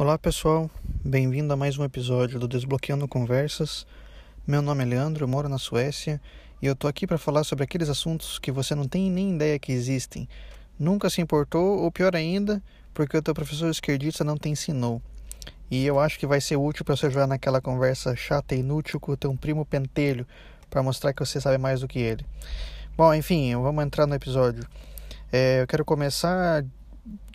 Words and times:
Olá 0.00 0.16
pessoal, 0.16 0.70
bem-vindo 1.04 1.52
a 1.52 1.56
mais 1.58 1.76
um 1.76 1.84
episódio 1.84 2.40
do 2.40 2.48
Desbloqueando 2.48 3.06
Conversas. 3.06 3.86
Meu 4.46 4.62
nome 4.62 4.82
é 4.82 4.86
Leandro, 4.86 5.24
eu 5.24 5.28
moro 5.28 5.46
na 5.46 5.58
Suécia 5.58 6.18
e 6.62 6.64
eu 6.64 6.74
tô 6.74 6.88
aqui 6.88 7.06
para 7.06 7.18
falar 7.18 7.44
sobre 7.44 7.64
aqueles 7.64 7.90
assuntos 7.90 8.38
que 8.38 8.50
você 8.50 8.74
não 8.74 8.88
tem 8.88 9.10
nem 9.10 9.34
ideia 9.34 9.58
que 9.58 9.70
existem, 9.70 10.26
nunca 10.78 11.10
se 11.10 11.20
importou 11.20 11.80
ou 11.80 11.92
pior 11.92 12.16
ainda, 12.16 12.62
porque 12.94 13.14
o 13.14 13.20
teu 13.20 13.34
professor 13.34 13.68
esquerdista 13.68 14.24
não 14.24 14.38
te 14.38 14.48
ensinou. 14.48 15.02
E 15.70 15.84
eu 15.84 16.00
acho 16.00 16.18
que 16.18 16.26
vai 16.26 16.40
ser 16.40 16.56
útil 16.56 16.82
para 16.82 16.96
você 16.96 17.10
jogar 17.10 17.26
naquela 17.26 17.60
conversa 17.60 18.16
chata 18.16 18.54
e 18.54 18.60
inútil 18.60 18.98
com 18.98 19.12
o 19.12 19.16
teu 19.18 19.36
primo 19.36 19.66
pentelho, 19.66 20.26
para 20.70 20.82
mostrar 20.82 21.12
que 21.12 21.20
você 21.20 21.42
sabe 21.42 21.58
mais 21.58 21.82
do 21.82 21.86
que 21.86 21.98
ele. 21.98 22.24
Bom, 22.96 23.12
enfim, 23.12 23.54
vamos 23.56 23.84
entrar 23.84 24.06
no 24.06 24.14
episódio. 24.14 24.66
É, 25.30 25.60
eu 25.60 25.66
quero 25.66 25.84
começar 25.84 26.64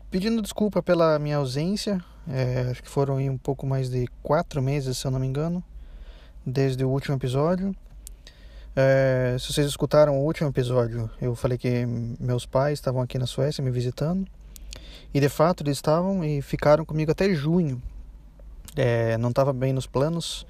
pedindo 0.09 0.41
desculpa 0.41 0.81
pela 0.81 1.19
minha 1.19 1.37
ausência. 1.37 2.03
É, 2.27 2.67
acho 2.71 2.81
que 2.81 2.89
foram 2.89 3.17
um 3.17 3.37
pouco 3.37 3.67
mais 3.67 3.89
de 3.89 4.07
quatro 4.23 4.61
meses, 4.61 4.97
se 4.97 5.05
eu 5.05 5.11
não 5.11 5.19
me 5.19 5.27
engano, 5.27 5.63
desde 6.45 6.83
o 6.83 6.89
último 6.89 7.15
episódio. 7.15 7.75
É, 8.75 9.37
se 9.39 9.53
vocês 9.53 9.67
escutaram 9.67 10.17
o 10.17 10.25
último 10.25 10.49
episódio, 10.49 11.09
eu 11.21 11.35
falei 11.35 11.57
que 11.57 11.85
meus 12.19 12.45
pais 12.45 12.73
estavam 12.79 13.01
aqui 13.01 13.17
na 13.17 13.25
Suécia 13.25 13.63
me 13.63 13.71
visitando. 13.71 14.27
E 15.13 15.19
de 15.19 15.29
fato 15.29 15.63
eles 15.63 15.77
estavam 15.77 16.25
e 16.25 16.41
ficaram 16.41 16.83
comigo 16.83 17.11
até 17.11 17.33
junho. 17.33 17.81
É, 18.75 19.17
não 19.17 19.29
estava 19.29 19.53
bem 19.53 19.71
nos 19.71 19.87
planos 19.87 20.45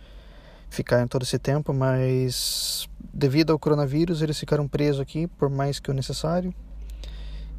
ficar 0.69 1.03
em 1.03 1.07
todo 1.07 1.21
esse 1.21 1.37
tempo, 1.37 1.71
mas 1.71 2.89
devido 3.13 3.51
ao 3.51 3.59
coronavírus 3.59 4.21
eles 4.21 4.39
ficaram 4.39 4.67
presos 4.67 4.99
aqui 4.99 5.27
por 5.27 5.49
mais 5.49 5.79
que 5.79 5.91
o 5.91 5.93
necessário 5.93 6.53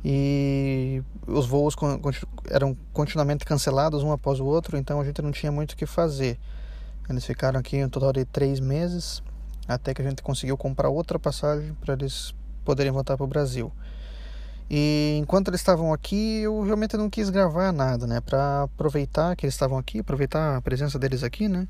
e 0.08 1.02
os 1.26 1.48
voos 1.48 1.74
eram 2.48 2.76
continuamente 2.92 3.44
cancelados 3.44 4.04
um 4.04 4.12
após 4.12 4.38
o 4.38 4.44
outro, 4.44 4.76
então 4.76 5.00
a 5.00 5.04
gente 5.04 5.20
não 5.20 5.32
tinha 5.32 5.50
muito 5.50 5.72
o 5.72 5.76
que 5.76 5.84
fazer. 5.84 6.38
Eles 7.10 7.26
ficaram 7.26 7.58
aqui 7.58 7.84
um 7.84 7.88
total 7.88 8.12
de 8.12 8.24
três 8.24 8.60
meses, 8.60 9.20
até 9.66 9.92
que 9.92 10.00
a 10.00 10.04
gente 10.04 10.22
conseguiu 10.22 10.56
comprar 10.56 10.90
outra 10.90 11.18
passagem 11.18 11.74
para 11.80 11.94
eles 11.94 12.32
poderem 12.64 12.92
voltar 12.92 13.16
para 13.16 13.24
o 13.24 13.26
Brasil. 13.26 13.72
E 14.70 15.18
enquanto 15.20 15.48
eles 15.48 15.60
estavam 15.60 15.92
aqui, 15.92 16.42
eu 16.42 16.62
realmente 16.62 16.96
não 16.96 17.10
quis 17.10 17.28
gravar 17.28 17.72
nada, 17.72 18.06
né? 18.06 18.20
Para 18.20 18.62
aproveitar 18.62 19.34
que 19.34 19.44
eles 19.44 19.54
estavam 19.56 19.76
aqui, 19.76 19.98
aproveitar 19.98 20.56
a 20.56 20.62
presença 20.62 21.00
deles 21.00 21.24
aqui, 21.24 21.48
né? 21.48 21.66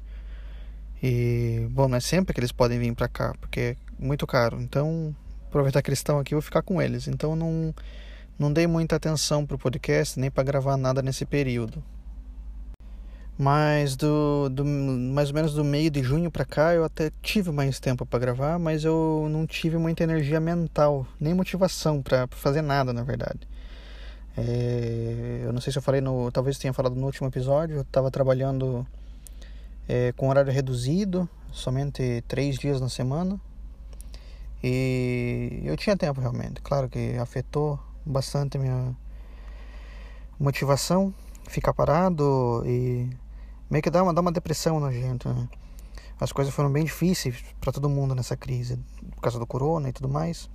E, 1.02 1.66
bom, 1.70 1.88
não 1.88 1.96
é 1.96 2.00
sempre 2.00 2.34
que 2.34 2.40
eles 2.40 2.52
podem 2.52 2.78
vir 2.78 2.94
para 2.94 3.08
cá, 3.08 3.34
porque 3.40 3.60
é 3.60 3.76
muito 3.98 4.26
caro. 4.26 4.60
Então, 4.60 5.16
aproveitar 5.48 5.80
que 5.80 5.88
eles 5.88 6.00
estão 6.00 6.18
aqui, 6.18 6.34
eu 6.34 6.36
vou 6.36 6.42
ficar 6.42 6.60
com 6.60 6.82
eles. 6.82 7.08
Então, 7.08 7.34
não 7.34 7.74
não 8.38 8.52
dei 8.52 8.66
muita 8.66 8.96
atenção 8.96 9.46
para 9.46 9.56
o 9.56 9.58
podcast 9.58 10.18
nem 10.18 10.30
para 10.30 10.44
gravar 10.44 10.76
nada 10.76 11.02
nesse 11.02 11.24
período. 11.24 11.82
Mas 13.38 13.96
do, 13.96 14.48
do 14.48 14.64
mais 14.64 15.28
ou 15.28 15.34
menos 15.34 15.52
do 15.52 15.62
meio 15.62 15.90
de 15.90 16.02
junho 16.02 16.30
para 16.30 16.44
cá 16.44 16.74
eu 16.74 16.84
até 16.84 17.10
tive 17.22 17.50
mais 17.50 17.78
tempo 17.78 18.06
para 18.06 18.18
gravar, 18.18 18.58
mas 18.58 18.84
eu 18.84 19.28
não 19.30 19.46
tive 19.46 19.76
muita 19.76 20.04
energia 20.04 20.40
mental, 20.40 21.06
nem 21.20 21.34
motivação 21.34 22.02
para 22.02 22.26
fazer 22.28 22.62
nada, 22.62 22.92
na 22.92 23.02
verdade. 23.02 23.40
É, 24.36 25.42
eu 25.44 25.52
não 25.52 25.60
sei 25.60 25.72
se 25.72 25.78
eu 25.78 25.82
falei 25.82 26.00
no, 26.00 26.30
talvez 26.30 26.58
tenha 26.58 26.72
falado 26.72 26.94
no 26.94 27.06
último 27.06 27.28
episódio. 27.28 27.76
Eu 27.76 27.82
estava 27.82 28.10
trabalhando 28.10 28.86
é, 29.88 30.12
com 30.12 30.28
horário 30.28 30.52
reduzido, 30.52 31.28
somente 31.52 32.22
três 32.28 32.58
dias 32.58 32.80
na 32.80 32.88
semana. 32.88 33.40
E 34.62 35.62
eu 35.64 35.76
tinha 35.76 35.96
tempo 35.96 36.20
realmente. 36.20 36.60
Claro 36.60 36.88
que 36.88 37.16
afetou 37.18 37.78
bastante 38.06 38.56
minha 38.58 38.94
motivação, 40.38 41.12
ficar 41.48 41.74
parado 41.74 42.62
e 42.64 43.10
meio 43.68 43.82
que 43.82 43.90
dá 43.90 44.02
uma, 44.02 44.14
dá 44.14 44.20
uma 44.20 44.32
depressão 44.32 44.78
na 44.78 44.92
gente. 44.92 45.26
Né? 45.26 45.48
As 46.20 46.32
coisas 46.32 46.54
foram 46.54 46.70
bem 46.70 46.84
difíceis 46.84 47.42
para 47.60 47.72
todo 47.72 47.88
mundo 47.88 48.14
nessa 48.14 48.36
crise, 48.36 48.78
por 49.14 49.20
causa 49.20 49.38
do 49.38 49.46
corona 49.46 49.88
e 49.88 49.92
tudo 49.92 50.08
mais. 50.08 50.48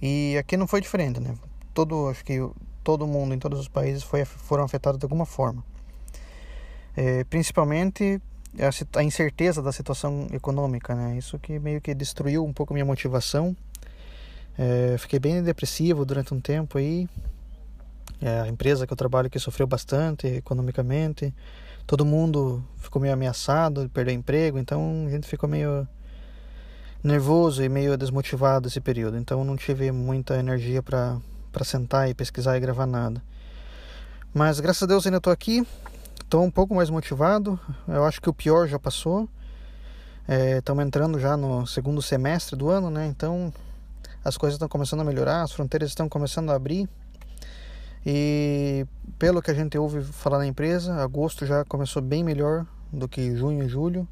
E 0.00 0.36
aqui 0.38 0.56
não 0.56 0.66
foi 0.66 0.80
diferente, 0.80 1.20
né? 1.20 1.34
Todo, 1.72 2.08
acho 2.08 2.24
que 2.24 2.38
todo 2.82 3.06
mundo 3.06 3.34
em 3.34 3.38
todos 3.38 3.58
os 3.60 3.68
países 3.68 4.02
foi, 4.02 4.24
foram 4.24 4.64
afetados 4.64 4.98
de 4.98 5.04
alguma 5.04 5.24
forma. 5.24 5.64
É, 6.96 7.24
principalmente 7.24 8.20
a, 8.58 8.98
a 8.98 9.02
incerteza 9.02 9.62
da 9.62 9.72
situação 9.72 10.26
econômica, 10.32 10.94
né? 10.94 11.16
Isso 11.16 11.38
que 11.38 11.58
meio 11.58 11.80
que 11.80 11.94
destruiu 11.94 12.44
um 12.44 12.52
pouco 12.52 12.72
minha 12.72 12.84
motivação 12.84 13.56
é, 14.56 14.96
fiquei 14.98 15.18
bem 15.18 15.42
depressivo 15.42 16.04
durante 16.04 16.32
um 16.32 16.40
tempo 16.40 16.78
aí. 16.78 17.08
É, 18.20 18.40
a 18.40 18.48
empresa 18.48 18.86
que 18.86 18.92
eu 18.92 18.96
trabalho 18.96 19.26
aqui 19.26 19.38
sofreu 19.38 19.66
bastante 19.66 20.26
economicamente. 20.26 21.34
Todo 21.86 22.04
mundo 22.04 22.64
ficou 22.78 23.02
meio 23.02 23.12
ameaçado 23.12 23.82
de 23.82 23.88
perder 23.88 24.12
emprego, 24.12 24.58
então 24.58 25.04
a 25.06 25.10
gente 25.10 25.26
ficou 25.26 25.48
meio 25.48 25.86
nervoso 27.02 27.62
e 27.62 27.68
meio 27.68 27.96
desmotivado 27.98 28.68
esse 28.68 28.80
período. 28.80 29.18
Então 29.18 29.44
não 29.44 29.56
tive 29.56 29.92
muita 29.92 30.38
energia 30.38 30.82
para 30.82 31.20
sentar 31.64 32.08
e 32.08 32.14
pesquisar 32.14 32.56
e 32.56 32.60
gravar 32.60 32.86
nada. 32.86 33.22
Mas 34.32 34.58
graças 34.60 34.82
a 34.84 34.86
Deus 34.86 35.04
ainda 35.06 35.18
estou 35.18 35.32
aqui. 35.32 35.66
Estou 36.22 36.42
um 36.42 36.50
pouco 36.50 36.74
mais 36.74 36.88
motivado. 36.88 37.60
Eu 37.86 38.04
acho 38.04 38.20
que 38.20 38.30
o 38.30 38.34
pior 38.34 38.66
já 38.66 38.78
passou. 38.78 39.28
Estamos 40.58 40.82
é, 40.82 40.86
entrando 40.86 41.20
já 41.20 41.36
no 41.36 41.66
segundo 41.66 42.00
semestre 42.00 42.56
do 42.56 42.70
ano, 42.70 42.88
né? 42.88 43.06
Então 43.06 43.52
as 44.24 44.36
coisas 44.36 44.54
estão 44.54 44.68
começando 44.68 45.00
a 45.00 45.04
melhorar, 45.04 45.42
as 45.42 45.52
fronteiras 45.52 45.90
estão 45.90 46.08
começando 46.08 46.50
a 46.50 46.54
abrir. 46.54 46.88
E 48.06 48.86
pelo 49.18 49.42
que 49.42 49.50
a 49.50 49.54
gente 49.54 49.76
ouve 49.78 50.02
falar 50.02 50.38
na 50.38 50.46
empresa, 50.46 50.94
agosto 50.96 51.44
já 51.44 51.64
começou 51.64 52.02
bem 52.02 52.24
melhor 52.24 52.66
do 52.92 53.08
que 53.08 53.36
junho 53.36 53.64
e 53.64 53.68
julho. 53.68 54.08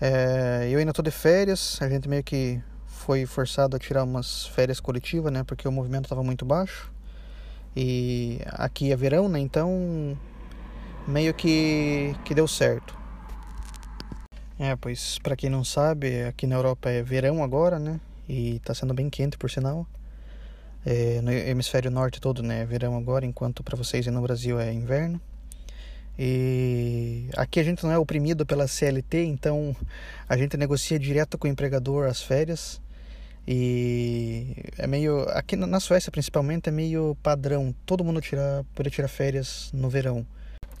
É, 0.00 0.68
eu 0.70 0.78
ainda 0.78 0.90
estou 0.90 1.02
de 1.02 1.10
férias, 1.10 1.78
a 1.82 1.88
gente 1.88 2.08
meio 2.08 2.24
que 2.24 2.62
foi 2.86 3.26
forçado 3.26 3.76
a 3.76 3.78
tirar 3.78 4.04
umas 4.04 4.46
férias 4.46 4.80
coletivas, 4.80 5.32
né? 5.32 5.44
Porque 5.44 5.68
o 5.68 5.72
movimento 5.72 6.04
estava 6.04 6.22
muito 6.22 6.44
baixo. 6.44 6.90
E 7.76 8.40
aqui 8.46 8.92
é 8.92 8.96
verão, 8.96 9.28
né? 9.28 9.38
Então 9.38 10.18
meio 11.06 11.34
que, 11.34 12.14
que 12.24 12.34
deu 12.34 12.48
certo. 12.48 12.98
É, 14.58 14.76
pois 14.76 15.18
para 15.18 15.36
quem 15.36 15.48
não 15.48 15.64
sabe, 15.64 16.24
aqui 16.24 16.46
na 16.46 16.56
Europa 16.56 16.90
é 16.90 17.02
verão 17.02 17.42
agora, 17.42 17.78
né? 17.78 18.00
E 18.30 18.56
está 18.56 18.72
sendo 18.72 18.94
bem 18.94 19.10
quente, 19.10 19.36
por 19.36 19.50
sinal. 19.50 19.86
É, 20.86 21.20
no 21.20 21.32
hemisfério 21.32 21.90
norte 21.90 22.20
todo, 22.20 22.42
né, 22.42 22.64
verão 22.64 22.96
agora, 22.96 23.26
enquanto 23.26 23.62
para 23.62 23.76
vocês 23.76 24.06
no 24.06 24.22
Brasil 24.22 24.58
é 24.60 24.72
inverno. 24.72 25.20
E 26.18 27.28
aqui 27.36 27.58
a 27.58 27.62
gente 27.64 27.82
não 27.82 27.90
é 27.90 27.98
oprimido 27.98 28.46
pela 28.46 28.68
CLT, 28.68 29.24
então 29.24 29.74
a 30.28 30.36
gente 30.36 30.56
negocia 30.56 30.98
direto 30.98 31.36
com 31.36 31.48
o 31.48 31.50
empregador 31.50 32.06
as 32.06 32.22
férias. 32.22 32.80
E 33.48 34.54
é 34.78 34.86
meio. 34.86 35.22
Aqui 35.30 35.56
na 35.56 35.80
Suécia, 35.80 36.12
principalmente, 36.12 36.68
é 36.68 36.72
meio 36.72 37.16
padrão. 37.22 37.74
Todo 37.84 38.04
mundo 38.04 38.20
tira, 38.20 38.64
pode 38.74 38.90
tirar 38.90 39.08
férias 39.08 39.70
no 39.72 39.88
verão. 39.88 40.26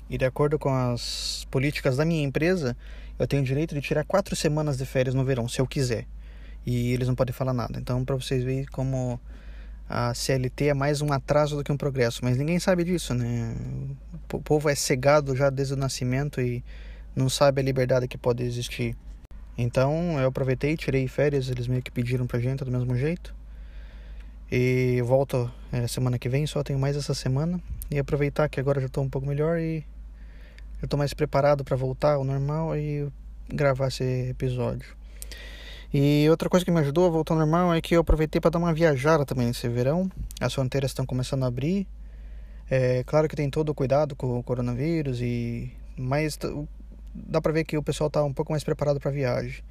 E 0.08 0.18
de 0.18 0.24
acordo 0.24 0.58
com 0.58 0.72
as 0.72 1.46
políticas 1.50 1.96
da 1.96 2.04
minha 2.04 2.22
empresa, 2.22 2.76
eu 3.18 3.26
tenho 3.26 3.42
o 3.42 3.44
direito 3.44 3.74
de 3.74 3.80
tirar 3.80 4.04
quatro 4.04 4.36
semanas 4.36 4.76
de 4.76 4.84
férias 4.84 5.14
no 5.14 5.24
verão, 5.24 5.48
se 5.48 5.60
eu 5.60 5.66
quiser 5.66 6.06
e 6.70 6.92
eles 6.92 7.08
não 7.08 7.16
podem 7.16 7.32
falar 7.32 7.52
nada. 7.52 7.80
Então, 7.80 8.04
para 8.04 8.14
vocês 8.14 8.44
verem 8.44 8.64
como 8.66 9.20
a 9.88 10.14
CLT 10.14 10.68
é 10.68 10.74
mais 10.74 11.02
um 11.02 11.12
atraso 11.12 11.56
do 11.56 11.64
que 11.64 11.72
um 11.72 11.76
progresso, 11.76 12.20
mas 12.22 12.36
ninguém 12.36 12.60
sabe 12.60 12.84
disso, 12.84 13.12
né? 13.12 13.56
O 14.32 14.40
povo 14.40 14.68
é 14.68 14.74
cegado 14.76 15.34
já 15.34 15.50
desde 15.50 15.74
o 15.74 15.76
nascimento 15.76 16.40
e 16.40 16.62
não 17.16 17.28
sabe 17.28 17.60
a 17.60 17.64
liberdade 17.64 18.06
que 18.06 18.16
pode 18.16 18.44
existir. 18.44 18.96
Então, 19.58 20.16
eu 20.20 20.28
aproveitei, 20.28 20.76
tirei 20.76 21.08
férias, 21.08 21.48
eles 21.48 21.66
meio 21.66 21.82
que 21.82 21.90
pediram 21.90 22.24
pra 22.24 22.38
gente 22.38 22.64
do 22.64 22.70
mesmo 22.70 22.94
jeito. 22.96 23.34
E 24.50 25.02
volto 25.04 25.50
é, 25.72 25.88
semana 25.88 26.20
que 26.20 26.28
vem, 26.28 26.46
só 26.46 26.62
tenho 26.62 26.78
mais 26.78 26.96
essa 26.96 27.14
semana. 27.14 27.60
E 27.90 27.98
aproveitar 27.98 28.48
que 28.48 28.60
agora 28.60 28.80
já 28.80 28.86
estou 28.86 29.02
um 29.02 29.08
pouco 29.08 29.26
melhor 29.26 29.58
e 29.58 29.84
eu 30.80 30.84
estou 30.84 30.96
mais 30.96 31.12
preparado 31.12 31.64
para 31.64 31.76
voltar 31.76 32.14
ao 32.14 32.22
normal 32.22 32.76
e 32.76 33.08
gravar 33.48 33.88
esse 33.88 34.30
episódio. 34.30 34.99
E 35.92 36.28
outra 36.30 36.48
coisa 36.48 36.64
que 36.64 36.70
me 36.70 36.78
ajudou 36.80 37.06
a 37.06 37.10
voltar 37.10 37.34
ao 37.34 37.40
normal 37.40 37.74
é 37.74 37.80
que 37.80 37.96
eu 37.96 38.00
aproveitei 38.00 38.40
para 38.40 38.50
dar 38.50 38.58
uma 38.58 38.72
viajada 38.72 39.24
também 39.24 39.46
nesse 39.46 39.68
verão. 39.68 40.10
As 40.40 40.54
fronteiras 40.54 40.92
estão 40.92 41.04
começando 41.04 41.42
a 41.42 41.46
abrir. 41.46 41.86
É 42.70 43.02
claro 43.04 43.28
que 43.28 43.34
tem 43.34 43.50
todo 43.50 43.70
o 43.70 43.74
cuidado 43.74 44.14
com 44.14 44.38
o 44.38 44.42
coronavírus 44.42 45.20
e 45.20 45.72
mas 45.96 46.38
dá 47.12 47.40
para 47.40 47.52
ver 47.52 47.64
que 47.64 47.76
o 47.76 47.82
pessoal 47.82 48.06
está 48.06 48.22
um 48.22 48.32
pouco 48.32 48.52
mais 48.52 48.62
preparado 48.62 49.00
para 49.00 49.10
viagem. 49.10 49.62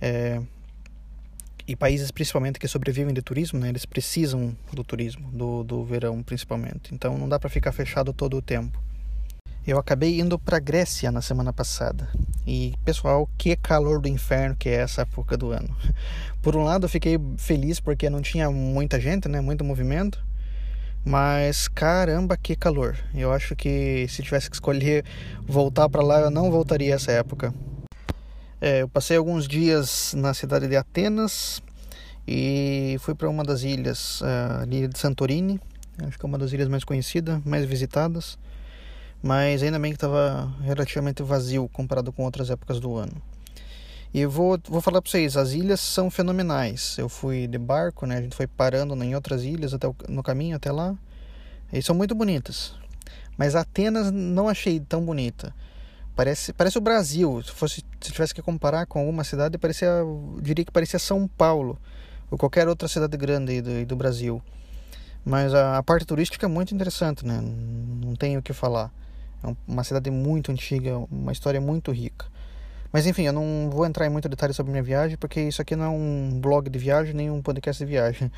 É, 0.00 0.40
e 1.68 1.76
países 1.76 2.10
principalmente 2.10 2.58
que 2.58 2.66
sobrevivem 2.66 3.12
de 3.12 3.20
turismo, 3.20 3.60
né, 3.60 3.68
eles 3.68 3.84
precisam 3.84 4.56
do 4.72 4.82
turismo, 4.82 5.30
do, 5.30 5.62
do 5.62 5.84
verão 5.84 6.22
principalmente. 6.22 6.94
Então 6.94 7.18
não 7.18 7.28
dá 7.28 7.38
para 7.38 7.50
ficar 7.50 7.72
fechado 7.72 8.12
todo 8.12 8.38
o 8.38 8.42
tempo. 8.42 8.80
Eu 9.66 9.78
acabei 9.78 10.18
indo 10.18 10.38
para 10.38 10.58
Grécia 10.58 11.12
na 11.12 11.20
semana 11.20 11.52
passada. 11.52 12.08
E 12.46 12.74
pessoal, 12.82 13.28
que 13.36 13.54
calor 13.54 14.00
do 14.00 14.08
inferno 14.08 14.56
que 14.56 14.70
é 14.70 14.76
essa 14.76 15.02
época 15.02 15.36
do 15.36 15.52
ano. 15.52 15.76
Por 16.40 16.56
um 16.56 16.64
lado, 16.64 16.86
eu 16.86 16.88
fiquei 16.88 17.18
feliz 17.36 17.78
porque 17.78 18.08
não 18.08 18.22
tinha 18.22 18.50
muita 18.50 18.98
gente, 18.98 19.28
né, 19.28 19.40
muito 19.40 19.62
movimento. 19.62 20.18
Mas 21.04 21.68
caramba, 21.68 22.36
que 22.36 22.56
calor. 22.56 22.96
Eu 23.14 23.32
acho 23.32 23.54
que 23.54 24.06
se 24.08 24.22
tivesse 24.22 24.48
que 24.48 24.56
escolher 24.56 25.04
voltar 25.46 25.88
para 25.88 26.02
lá, 26.02 26.20
eu 26.20 26.30
não 26.30 26.50
voltaria 26.50 26.94
essa 26.94 27.12
época. 27.12 27.54
É, 28.60 28.82
eu 28.82 28.88
passei 28.88 29.16
alguns 29.16 29.46
dias 29.46 30.14
na 30.16 30.32
cidade 30.32 30.68
de 30.68 30.76
Atenas 30.76 31.62
e 32.26 32.96
fui 33.00 33.14
para 33.14 33.28
uma 33.28 33.44
das 33.44 33.62
ilhas, 33.62 34.22
a 34.22 34.64
ilha 34.66 34.88
de 34.88 34.98
Santorini. 34.98 35.60
Acho 36.06 36.18
que 36.18 36.24
é 36.24 36.28
uma 36.28 36.38
das 36.38 36.52
ilhas 36.52 36.68
mais 36.68 36.84
conhecidas, 36.84 37.42
mais 37.44 37.66
visitadas. 37.66 38.38
Mas 39.22 39.62
ainda 39.62 39.78
bem 39.78 39.92
que 39.92 39.96
estava 39.96 40.52
relativamente 40.62 41.22
vazio 41.22 41.68
comparado 41.68 42.12
com 42.12 42.24
outras 42.24 42.50
épocas 42.50 42.80
do 42.80 42.96
ano. 42.96 43.12
E 44.12 44.20
eu 44.20 44.30
vou, 44.30 44.58
vou 44.68 44.80
falar 44.80 45.00
para 45.00 45.10
vocês, 45.10 45.36
as 45.36 45.52
ilhas 45.52 45.80
são 45.80 46.10
fenomenais. 46.10 46.96
Eu 46.98 47.08
fui 47.08 47.46
de 47.46 47.58
barco, 47.58 48.06
né? 48.06 48.16
A 48.18 48.22
gente 48.22 48.34
foi 48.34 48.46
parando 48.46 48.94
em 49.04 49.14
outras 49.14 49.44
ilhas 49.44 49.72
até 49.72 49.86
o, 49.86 49.94
no 50.08 50.22
caminho 50.22 50.56
até 50.56 50.72
lá. 50.72 50.96
E 51.72 51.80
são 51.82 51.94
muito 51.94 52.14
bonitas. 52.14 52.74
Mas 53.36 53.54
Atenas 53.54 54.10
não 54.10 54.48
achei 54.48 54.80
tão 54.80 55.04
bonita. 55.04 55.54
Parece, 56.16 56.52
parece 56.52 56.76
o 56.76 56.80
Brasil. 56.80 57.42
Se 57.42 57.52
fosse 57.52 57.84
se 58.00 58.12
tivesse 58.12 58.34
que 58.34 58.42
comparar 58.42 58.86
com 58.86 58.98
alguma 58.98 59.22
cidade, 59.22 59.56
parecia, 59.58 59.90
diria 60.42 60.64
que 60.64 60.72
parecia 60.72 60.98
São 60.98 61.28
Paulo 61.28 61.78
ou 62.30 62.38
qualquer 62.38 62.68
outra 62.68 62.88
cidade 62.88 63.16
grande 63.16 63.60
do, 63.60 63.86
do 63.86 63.96
Brasil. 63.96 64.42
Mas 65.24 65.54
a, 65.54 65.78
a, 65.78 65.82
parte 65.82 66.06
turística 66.06 66.46
é 66.46 66.48
muito 66.48 66.74
interessante, 66.74 67.26
né? 67.26 67.40
Não 67.40 68.16
tenho 68.16 68.40
o 68.40 68.42
que 68.42 68.52
falar. 68.52 68.90
É 69.42 69.54
uma 69.66 69.84
cidade 69.84 70.10
muito 70.10 70.52
antiga, 70.52 70.98
uma 71.10 71.32
história 71.32 71.60
muito 71.60 71.90
rica. 71.90 72.26
Mas 72.92 73.06
enfim, 73.06 73.22
eu 73.22 73.32
não 73.32 73.70
vou 73.70 73.86
entrar 73.86 74.06
em 74.06 74.10
muito 74.10 74.28
detalhe 74.28 74.52
sobre 74.52 74.72
minha 74.72 74.82
viagem, 74.82 75.16
porque 75.16 75.40
isso 75.40 75.62
aqui 75.62 75.76
não 75.76 75.84
é 75.84 75.88
um 75.88 76.40
blog 76.40 76.68
de 76.68 76.78
viagem, 76.78 77.14
nem 77.14 77.30
um 77.30 77.40
podcast 77.40 77.84
de 77.84 77.90
viagem. 77.90 78.30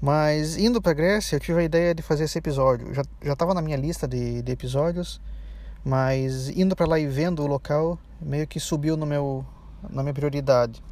Mas 0.00 0.56
indo 0.56 0.80
para 0.80 0.92
Grécia, 0.92 1.36
eu 1.36 1.40
tive 1.40 1.60
a 1.60 1.64
ideia 1.64 1.94
de 1.94 2.02
fazer 2.02 2.24
esse 2.24 2.38
episódio. 2.38 2.94
Já 2.94 3.02
já 3.22 3.32
estava 3.32 3.52
na 3.52 3.60
minha 3.60 3.76
lista 3.76 4.06
de, 4.06 4.42
de 4.42 4.52
episódios, 4.52 5.20
mas 5.84 6.48
indo 6.50 6.76
para 6.76 6.86
lá 6.86 6.98
e 7.00 7.06
vendo 7.06 7.42
o 7.42 7.46
local, 7.46 7.98
meio 8.20 8.46
que 8.46 8.60
subiu 8.60 8.96
no 8.96 9.04
meu 9.04 9.44
na 9.90 10.02
minha 10.02 10.14
prioridade. 10.14 10.82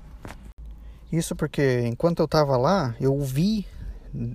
Isso 1.10 1.36
porque 1.36 1.82
enquanto 1.86 2.19
eu 2.19 2.24
estava 2.24 2.56
lá, 2.56 2.96
eu 3.00 3.19
vi 3.20 3.64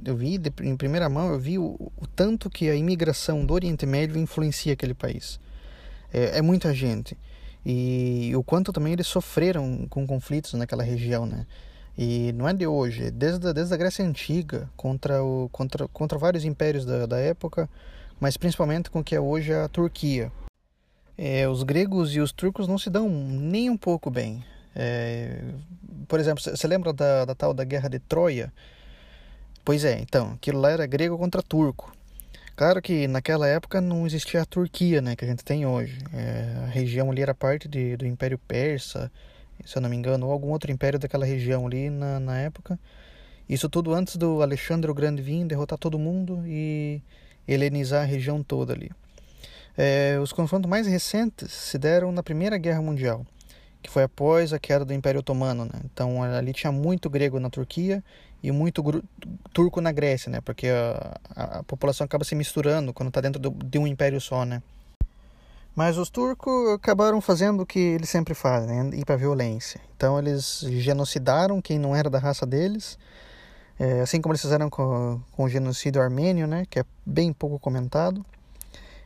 eu 0.06 0.16
vi 0.16 0.39
em 0.62 0.75
primeira 0.75 1.10
mão, 1.10 1.31
eu 1.31 1.39
vi 1.39 1.57
o, 1.57 1.92
o, 1.98 2.07
tanto 2.07 2.50
que 2.50 2.69
a 2.69 2.75
imigração 2.75 3.45
do 3.45 3.54
Oriente 3.54 3.86
Médio 3.86 4.18
influencia 4.18 4.74
aquele 4.74 4.94
país. 4.94 5.39
É, 6.13 6.39
é 6.39 6.42
muita 6.42 6.74
gente 6.74 7.18
e 7.66 8.31
o 8.36 8.44
quanto 8.44 8.74
também 8.74 8.94
eles 8.94 9.07
sofreram 9.07 9.86
com 9.89 10.06
conflitos 10.06 10.54
naquela 10.54 10.83
região, 10.83 11.25
né? 11.25 11.45
E 11.98 12.31
não 12.33 12.48
é 12.48 12.54
de 12.54 12.66
hoje, 12.66 13.06
é 13.06 13.12
desde, 13.12 13.54
desde 13.54 13.74
a 13.74 13.78
Grécia 13.78 14.04
Antiga, 14.04 14.69
contra, 14.75 15.24
o, 15.24 15.50
contra, 15.51 15.88
contra 15.89 16.18
vários 16.18 16.44
impérios 16.44 16.86
da, 16.86 17.06
da 17.06 17.18
época, 17.18 17.69
mas 18.19 18.38
principalmente 18.38 18.89
com 18.89 19.00
o 19.00 19.04
que 19.04 19.16
é 19.16 19.19
hoje 19.19 19.54
a 19.54 19.68
Turquia. 19.68 20.31
É, 21.18 21.48
os 21.48 21.63
gregos 21.63 22.16
e 22.16 22.19
os 22.19 22.31
turcos 22.31 22.68
não 22.68 22.77
se 22.77 22.89
dão 22.89 23.07
nem 23.10 23.69
um 23.69 23.77
pouco 23.77 24.10
bem. 24.10 24.44
É, 24.75 25.44
por 26.07 26.19
exemplo, 26.19 26.42
você 26.42 26.68
lembra 26.68 26.94
da, 26.94 27.25
da 27.25 27.36
tal 27.36 27.54
da 27.54 27.63
Guerra 27.63 27.89
de 27.89 28.00
Troia? 28.00 28.51
Pois 29.63 29.86
é, 29.86 30.00
então, 30.00 30.34
aquilo 30.34 30.60
lá 30.60 30.72
era 30.72 30.86
grego 30.86 31.18
contra 31.18 31.42
turco. 31.44 31.92
Claro 32.56 32.81
que 32.81 33.08
naquela 33.08 33.48
época 33.48 33.80
não 33.80 34.06
existia 34.06 34.42
a 34.42 34.46
Turquia, 34.46 35.02
né, 35.02 35.16
que 35.16 35.24
a 35.24 35.28
gente 35.28 35.44
tem 35.44 35.66
hoje. 35.66 36.00
É, 36.13 36.63
a 36.63 36.66
região 36.68 37.10
ali 37.10 37.22
era 37.22 37.34
parte 37.34 37.68
de, 37.68 37.96
do 37.98 38.06
Império 38.06 38.38
Persa, 38.38 39.12
se 39.66 39.78
eu 39.78 39.81
não 39.81 39.90
me 39.90 39.96
engano, 39.96 40.28
ou 40.28 40.31
algum 40.31 40.50
outro 40.50 40.72
império 40.72 41.00
daquela 41.00 41.25
região 41.25 41.66
ali 41.66 41.90
na, 41.90 42.19
na 42.19 42.38
época. 42.38 42.80
Isso 43.48 43.68
tudo 43.69 43.94
antes 43.94 44.16
do 44.16 44.42
Alexandre 44.42 44.90
o 44.90 44.94
Grande 44.94 45.22
vir 45.22 45.46
derrotar 45.46 45.78
todo 45.78 46.00
mundo 46.00 46.44
e 46.46 47.02
helenizar 47.48 48.04
a 48.04 48.06
região 48.06 48.42
toda 48.42 48.74
ali. 48.74 48.92
É, 49.78 50.19
os 50.22 50.31
confrontos 50.31 50.69
mais 50.69 50.88
recentes 50.88 51.52
se 51.52 51.78
deram 51.78 52.12
na 52.12 52.24
Primeira 52.24 52.58
Guerra 52.58 52.81
Mundial, 52.81 53.25
que 53.81 53.90
foi 53.90 54.04
após 54.04 54.54
a 54.54 54.60
queda 54.60 54.86
do 54.86 54.94
Império 54.94 55.19
Otomano. 55.19 55.66
Né? 55.66 55.81
Então 55.86 56.22
ali 56.24 56.54
tinha 56.54 56.72
muito 56.72 57.10
grego 57.10 57.40
na 57.40 57.50
Turquia 57.50 58.04
e 58.44 58.52
muito 58.52 59.04
turco 59.54 59.80
na 59.82 59.92
Grécia, 59.92 60.32
né? 60.32 60.42
Porque 60.42 60.68
a, 60.68 61.20
a, 61.36 61.44
a 61.60 61.64
população 61.64 62.06
acaba 62.06 62.24
se 62.24 62.36
misturando 62.36 62.94
quando 62.94 63.10
está 63.10 63.22
dentro 63.22 63.40
do, 63.40 63.52
de 63.52 63.78
um 63.78 63.86
império 63.86 64.20
só, 64.20 64.46
né? 64.46 64.62
Mas 65.76 65.98
os 65.98 66.10
turcos 66.10 66.74
acabaram 66.74 67.22
fazendo 67.22 67.62
o 67.62 67.66
que 67.66 67.80
eles 67.80 68.10
sempre 68.10 68.34
fazem, 68.34 68.84
né? 68.84 68.98
ir 68.98 69.06
para 69.06 69.16
violência. 69.16 69.80
Então 69.96 70.20
eles 70.20 70.66
genocidaram 70.68 71.62
quem 71.62 71.80
não 71.80 71.96
era 71.96 72.10
da 72.10 72.20
raça 72.20 72.46
deles, 72.46 73.00
é, 73.80 74.02
assim 74.02 74.20
como 74.20 74.34
eles 74.34 74.42
fizeram 74.42 74.70
com, 74.70 75.22
com 75.32 75.46
o 75.46 75.50
genocídio 75.50 76.02
armênio, 76.02 76.46
né? 76.46 76.66
Que 76.70 76.80
é 76.80 76.86
bem 77.06 77.32
pouco 77.32 77.58
comentado. 77.58 78.26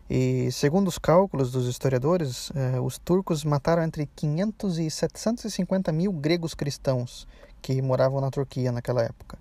E 0.10 0.52
segundo 0.52 0.88
os 0.88 0.98
cálculos 0.98 1.52
dos 1.52 1.68
historiadores, 1.68 2.52
é, 2.56 2.80
os 2.80 2.98
turcos 2.98 3.44
mataram 3.44 3.84
entre 3.84 4.08
500 4.16 4.80
e 4.80 4.90
750 4.90 5.92
mil 5.92 6.12
gregos 6.12 6.54
cristãos 6.54 7.28
que 7.66 7.82
moravam 7.82 8.22
na 8.22 8.30
Turquia 8.30 8.72
naquela 8.72 9.02
época. 9.02 9.40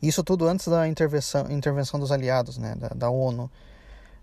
Isso 0.00 0.22
tudo 0.22 0.46
antes 0.46 0.68
da 0.68 0.86
intervenção, 0.86 1.50
intervenção 1.50 1.98
dos 1.98 2.12
aliados, 2.12 2.58
né, 2.58 2.76
da, 2.76 2.88
da 2.90 3.10
ONU, 3.10 3.50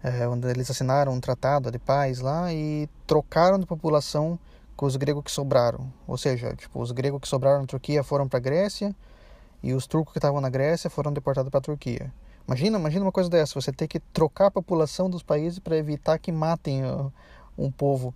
é, 0.02 0.26
onde 0.26 0.48
eles 0.48 0.72
assinaram 0.72 1.12
um 1.12 1.20
tratado 1.20 1.70
de 1.70 1.78
paz 1.78 2.22
lá 2.22 2.54
e 2.54 2.88
trocaram 3.06 3.60
de 3.60 3.66
população 3.66 4.40
com 4.78 4.86
os 4.86 4.96
gregos 4.96 5.26
que 5.26 5.32
sobraram. 5.32 5.92
Ou 6.08 6.18
seja, 6.18 6.56
tipo, 6.56 6.82
os 6.82 6.94
gregos 6.94 7.20
que 7.20 7.28
sobraram 7.28 7.60
na 7.60 7.68
Turquia 7.68 8.02
foram 8.02 8.30
para 8.30 8.38
a 8.38 8.42
Grécia 8.42 8.96
e 9.62 9.74
os 9.74 9.86
turcos 9.88 10.14
que 10.14 10.20
estavam 10.20 10.40
na 10.40 10.50
Grécia 10.50 10.90
foram 10.90 11.12
deportados 11.12 11.50
para 11.50 11.58
a 11.58 11.62
Turquia. 11.62 12.14
Imagina, 12.48 12.80
imagina 12.80 13.04
uma 13.04 13.12
coisa 13.12 13.30
dessa, 13.30 13.60
você 13.60 13.74
ter 13.74 13.90
que 13.90 14.00
trocar 14.00 14.48
a 14.48 14.52
população 14.52 15.10
dos 15.10 15.22
países 15.22 15.60
para 15.60 15.76
evitar 15.76 16.18
que 16.18 16.32
matem 16.32 16.82
um 17.58 17.70
povo 17.70 18.14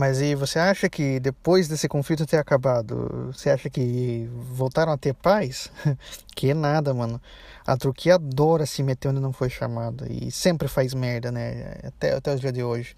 mas 0.00 0.18
e 0.22 0.34
você 0.34 0.58
acha 0.58 0.88
que 0.88 1.20
depois 1.20 1.68
desse 1.68 1.86
conflito 1.86 2.24
ter 2.24 2.38
acabado, 2.38 3.28
você 3.30 3.50
acha 3.50 3.68
que 3.68 4.26
voltaram 4.32 4.92
a 4.92 4.96
ter 4.96 5.12
paz? 5.12 5.70
que 6.34 6.54
nada, 6.54 6.94
mano. 6.94 7.20
A 7.66 7.76
Turquia 7.76 8.14
adora 8.14 8.64
se 8.64 8.82
meter 8.82 9.08
onde 9.08 9.20
não 9.20 9.30
foi 9.30 9.50
chamada 9.50 10.10
e 10.10 10.30
sempre 10.30 10.68
faz 10.68 10.94
merda, 10.94 11.30
né? 11.30 11.74
Até, 11.84 12.14
até 12.14 12.34
os 12.34 12.40
dias 12.40 12.50
de 12.54 12.62
hoje. 12.62 12.96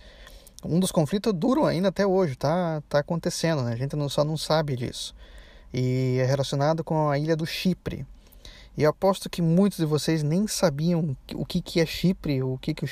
Um 0.65 0.79
dos 0.79 0.93
conflitos 0.93 1.33
duram 1.33 1.65
ainda 1.65 1.89
até 1.89 2.07
hoje, 2.07 2.37
tá, 2.37 2.81
tá 2.89 3.01
acontecendo, 3.01 3.65
né? 3.65 3.73
A 3.73 3.77
gente 3.77 3.97
não, 3.97 4.09
só 4.09 4.23
não 4.23 4.37
sabe 4.37 4.77
disso. 4.77 5.13
E 5.75 6.19
é 6.21 6.25
relacionado 6.25 6.85
com 6.85 7.11
a 7.11 7.19
ilha 7.19 7.35
do 7.35 7.45
Chipre. 7.45 8.07
E 8.77 8.85
eu 8.85 8.91
aposto 8.91 9.29
que 9.29 9.43
muitos 9.43 9.79
de 9.79 9.87
vocês 9.87 10.23
nem 10.23 10.47
sabiam 10.47 11.17
o 11.35 11.45
que, 11.45 11.61
que 11.61 11.81
é 11.81 11.85
Chipre, 11.85 12.45
o 12.45 12.59
que, 12.59 12.73
que, 12.73 12.85
o 12.85 12.89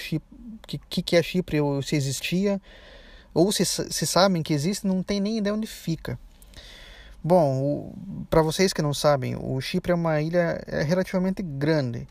que, 0.66 0.78
que, 0.78 1.00
que 1.00 1.16
é 1.16 1.22
Chipre, 1.22 1.60
ou 1.60 1.80
se 1.80 1.94
existia 1.94 2.60
ou 3.32 3.52
se, 3.52 3.64
se 3.64 4.06
sabem 4.06 4.42
que 4.42 4.52
existe, 4.52 4.86
não 4.86 5.02
tem 5.02 5.20
nem 5.20 5.38
ideia 5.38 5.54
onde 5.54 5.66
fica. 5.66 6.18
Bom, 7.22 7.92
para 8.30 8.40
vocês 8.40 8.72
que 8.72 8.80
não 8.80 8.94
sabem, 8.94 9.36
o 9.36 9.60
Chipre 9.60 9.92
é 9.92 9.94
uma 9.94 10.20
ilha 10.22 10.62
é 10.66 10.82
relativamente 10.82 11.42
grande 11.42 12.08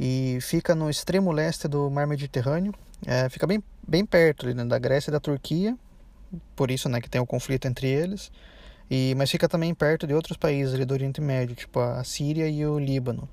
e 0.00 0.38
fica 0.40 0.74
no 0.74 0.88
extremo 0.88 1.30
leste 1.32 1.68
do 1.68 1.90
Mar 1.90 2.06
Mediterrâneo. 2.06 2.72
É, 3.06 3.28
fica 3.28 3.46
bem, 3.46 3.62
bem 3.86 4.06
perto 4.06 4.46
né, 4.54 4.64
da 4.64 4.78
Grécia 4.78 5.10
e 5.10 5.12
da 5.12 5.20
Turquia, 5.20 5.76
por 6.56 6.70
isso 6.70 6.88
né, 6.88 7.00
que 7.00 7.10
tem 7.10 7.20
o 7.20 7.26
conflito 7.26 7.68
entre 7.68 7.88
eles. 7.88 8.32
E, 8.90 9.14
mas 9.16 9.30
fica 9.30 9.46
também 9.48 9.74
perto 9.74 10.06
de 10.06 10.14
outros 10.14 10.38
países 10.38 10.74
ali 10.74 10.86
do 10.86 10.94
Oriente 10.94 11.20
Médio, 11.20 11.54
tipo 11.54 11.78
a 11.78 12.02
Síria 12.02 12.48
e 12.48 12.64
o 12.64 12.78
Líbano. 12.78 13.28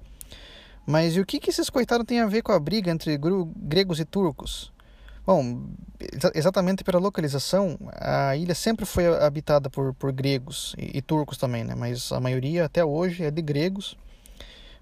Mas 0.85 1.15
e 1.15 1.21
o 1.21 1.25
que, 1.25 1.39
que 1.39 1.49
esses 1.49 1.69
coitados 1.69 2.05
têm 2.05 2.19
a 2.19 2.27
ver 2.27 2.41
com 2.41 2.51
a 2.51 2.59
briga 2.59 2.91
entre 2.91 3.17
gregos 3.17 3.99
e 3.99 4.05
turcos? 4.05 4.71
Bom, 5.25 5.63
exatamente 6.35 6.83
pela 6.83 6.99
localização, 6.99 7.79
a 7.93 8.35
ilha 8.35 8.53
sempre 8.53 8.85
foi 8.85 9.07
habitada 9.07 9.71
por, 9.71 9.91
por 9.95 10.11
gregos 10.11 10.75
e, 10.77 10.99
e, 10.99 11.01
turcos 11.01 11.35
também, 11.35 11.63
né? 11.63 11.73
Mas 11.73 12.11
a 12.11 12.19
maioria 12.19 12.65
até 12.65 12.85
hoje 12.85 13.23
é 13.23 13.31
de 13.31 13.41
gregos, 13.41 13.97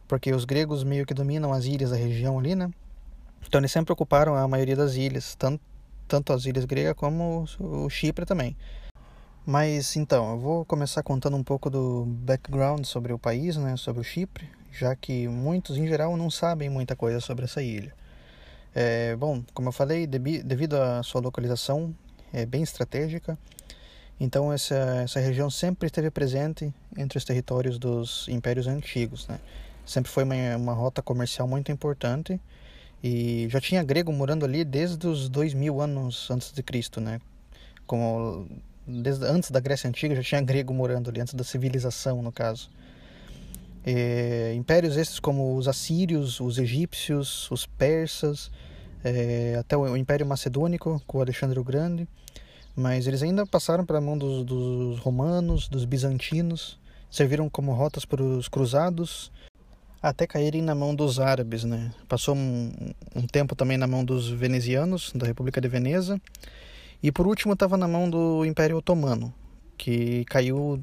porque 0.05 0.33
os 0.33 0.43
gregos 0.43 0.83
meio 0.83 1.05
que 1.05 1.13
dominam 1.13 1.53
as 1.53 1.63
ilhas 1.63 1.91
da 1.91 1.95
região 1.95 2.37
ali, 2.37 2.55
né? 2.55 2.69
Então 3.47 3.61
eles 3.61 3.71
sempre 3.71 3.93
ocuparam 3.93 4.35
a 4.35 4.45
maioria 4.45 4.75
das 4.75 4.95
ilhas, 4.95 5.33
tanto, 5.35 5.61
tanto 6.09 6.33
as 6.33 6.45
ilhas 6.45 6.65
gregas 6.65 6.95
como 6.95 7.45
o, 7.57 7.85
o 7.85 7.89
Chipre 7.89 8.25
também. 8.25 8.57
Mas 9.45 9.95
então, 9.95 10.31
eu 10.31 10.39
vou 10.39 10.65
começar 10.65 11.03
contando 11.03 11.37
um 11.37 11.43
pouco 11.43 11.69
do 11.69 12.03
background 12.05 12.83
sobre 12.83 13.13
o 13.13 13.19
país, 13.19 13.55
né? 13.55 13.77
Sobre 13.77 14.01
o 14.01 14.03
Chipre, 14.03 14.49
já 14.73 14.93
que 14.93 15.25
muitos 15.29 15.77
em 15.77 15.87
geral 15.87 16.17
não 16.17 16.29
sabem 16.29 16.69
muita 16.69 16.97
coisa 16.97 17.21
sobre 17.21 17.45
essa 17.45 17.61
ilha. 17.61 17.93
É, 18.75 19.15
bom, 19.15 19.43
como 19.53 19.69
eu 19.69 19.71
falei, 19.71 20.07
devido 20.07 20.75
à 20.75 21.03
sua 21.03 21.21
localização 21.21 21.93
é 22.31 22.45
bem 22.45 22.63
estratégica, 22.63 23.37
então 24.19 24.51
essa, 24.51 24.75
essa 25.03 25.19
região 25.19 25.49
sempre 25.49 25.87
esteve 25.87 26.09
presente 26.09 26.73
entre 26.97 27.17
os 27.17 27.25
territórios 27.25 27.77
dos 27.77 28.27
impérios 28.27 28.67
antigos. 28.67 29.27
Né? 29.27 29.39
Sempre 29.85 30.11
foi 30.11 30.23
uma, 30.23 30.57
uma 30.57 30.73
rota 30.73 31.01
comercial 31.01 31.47
muito 31.47 31.71
importante 31.71 32.39
e 33.03 33.47
já 33.49 33.59
tinha 33.59 33.83
grego 33.83 34.11
morando 34.11 34.45
ali 34.45 34.63
desde 34.63 35.05
os 35.07 35.27
dois 35.27 35.53
mil 35.53 35.81
anos 35.81 36.31
antes 36.31 36.53
de 36.53 36.63
Cristo, 36.63 37.01
né? 37.01 37.19
Como 37.85 38.47
desde 38.87 39.25
antes 39.25 39.51
da 39.51 39.59
Grécia 39.59 39.89
antiga 39.89 40.15
já 40.15 40.23
tinha 40.23 40.41
grego 40.41 40.73
morando 40.73 41.09
ali, 41.09 41.19
antes 41.19 41.33
da 41.33 41.43
civilização 41.43 42.21
no 42.21 42.31
caso. 42.31 42.69
É, 43.85 44.53
impérios 44.55 44.95
esses 44.95 45.19
como 45.19 45.57
os 45.57 45.67
assírios, 45.67 46.39
os 46.39 46.57
egípcios, 46.57 47.51
os 47.51 47.65
persas, 47.65 48.49
é, 49.03 49.57
até 49.59 49.75
o 49.75 49.97
Império 49.97 50.25
Macedônico 50.25 51.01
com 51.05 51.19
Alexandre 51.19 51.59
o 51.59 51.63
Grande, 51.63 52.07
mas 52.75 53.05
eles 53.05 53.21
ainda 53.21 53.45
passaram 53.45 53.85
pela 53.85 53.99
mão 53.99 54.17
dos, 54.17 54.45
dos 54.45 54.99
romanos, 54.99 55.67
dos 55.67 55.85
bizantinos, 55.85 56.79
serviram 57.11 57.49
como 57.49 57.73
rotas 57.73 58.05
para 58.05 58.23
os 58.23 58.47
cruzados, 58.47 59.31
até 60.01 60.25
caírem 60.25 60.61
na 60.61 60.73
mão 60.73 60.95
dos 60.95 61.19
árabes, 61.19 61.63
né? 61.63 61.91
Passou 62.09 62.35
um, 62.35 62.71
um 63.15 63.27
tempo 63.27 63.55
também 63.55 63.77
na 63.77 63.87
mão 63.87 64.03
dos 64.03 64.29
venezianos, 64.29 65.11
da 65.13 65.25
República 65.25 65.61
de 65.61 65.67
Veneza, 65.67 66.19
e 67.01 67.11
por 67.11 67.27
último 67.27 67.53
estava 67.53 67.77
na 67.77 67.87
mão 67.87 68.09
do 68.09 68.45
Império 68.45 68.77
Otomano, 68.77 69.33
que 69.77 70.25
caiu 70.25 70.81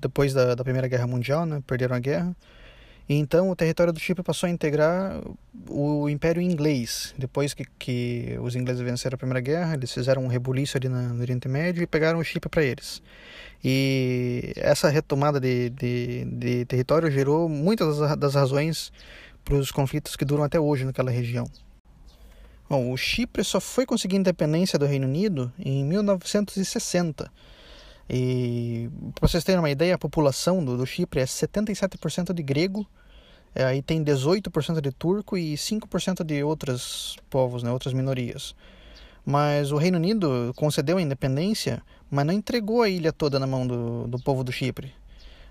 depois 0.00 0.32
da, 0.32 0.54
da 0.54 0.64
Primeira 0.64 0.88
Guerra 0.88 1.06
Mundial, 1.06 1.46
né? 1.46 1.62
Perderam 1.66 1.96
a 1.96 1.98
guerra. 1.98 2.36
E 3.08 3.14
então 3.14 3.50
o 3.50 3.56
território 3.56 3.92
do 3.92 4.00
Chipre 4.00 4.22
passou 4.22 4.48
a 4.48 4.50
integrar 4.50 5.20
o 5.68 6.08
Império 6.08 6.42
Inglês. 6.42 7.14
Depois 7.16 7.54
que, 7.54 7.64
que 7.78 8.36
os 8.40 8.56
ingleses 8.56 8.82
venceram 8.82 9.14
a 9.14 9.18
Primeira 9.18 9.40
Guerra, 9.40 9.74
eles 9.74 9.92
fizeram 9.92 10.24
um 10.24 10.26
rebuliço 10.26 10.76
ali 10.76 10.88
no 10.88 11.20
Oriente 11.20 11.48
Médio 11.48 11.82
e 11.82 11.86
pegaram 11.86 12.18
o 12.18 12.24
Chipre 12.24 12.50
para 12.50 12.64
eles. 12.64 13.00
E 13.64 14.52
essa 14.56 14.88
retomada 14.88 15.38
de, 15.38 15.70
de, 15.70 16.24
de 16.24 16.64
território 16.64 17.10
gerou 17.10 17.48
muitas 17.48 17.98
das 18.18 18.34
razões 18.34 18.92
para 19.44 19.54
os 19.54 19.70
conflitos 19.70 20.16
que 20.16 20.24
duram 20.24 20.42
até 20.42 20.58
hoje 20.58 20.84
naquela 20.84 21.10
região. 21.10 21.46
Bom, 22.68 22.90
o 22.90 22.96
Chipre 22.96 23.44
só 23.44 23.60
foi 23.60 23.86
conseguir 23.86 24.16
independência 24.16 24.76
do 24.76 24.84
Reino 24.84 25.06
Unido 25.06 25.52
em 25.56 25.84
1960. 25.84 27.30
E 28.08 28.88
para 29.14 29.28
vocês 29.28 29.42
terem 29.42 29.58
uma 29.58 29.70
ideia, 29.70 29.94
a 29.94 29.98
população 29.98 30.64
do, 30.64 30.76
do 30.76 30.86
Chipre 30.86 31.20
é 31.20 31.24
77% 31.24 32.32
de 32.32 32.42
grego, 32.42 32.86
é, 33.54 33.64
aí 33.64 33.82
tem 33.82 34.04
18% 34.04 34.80
de 34.80 34.90
turco 34.92 35.36
e 35.36 35.54
5% 35.54 36.24
de 36.24 36.42
outros 36.44 37.16
povos, 37.28 37.62
né, 37.62 37.70
outras 37.72 37.92
minorias. 37.92 38.54
Mas 39.24 39.72
o 39.72 39.76
Reino 39.76 39.98
Unido 39.98 40.52
concedeu 40.56 40.98
a 40.98 41.02
independência, 41.02 41.82
mas 42.10 42.24
não 42.24 42.32
entregou 42.32 42.82
a 42.82 42.88
ilha 42.88 43.12
toda 43.12 43.40
na 43.40 43.46
mão 43.46 43.66
do, 43.66 44.06
do 44.06 44.18
povo 44.22 44.44
do 44.44 44.52
Chipre. 44.52 44.94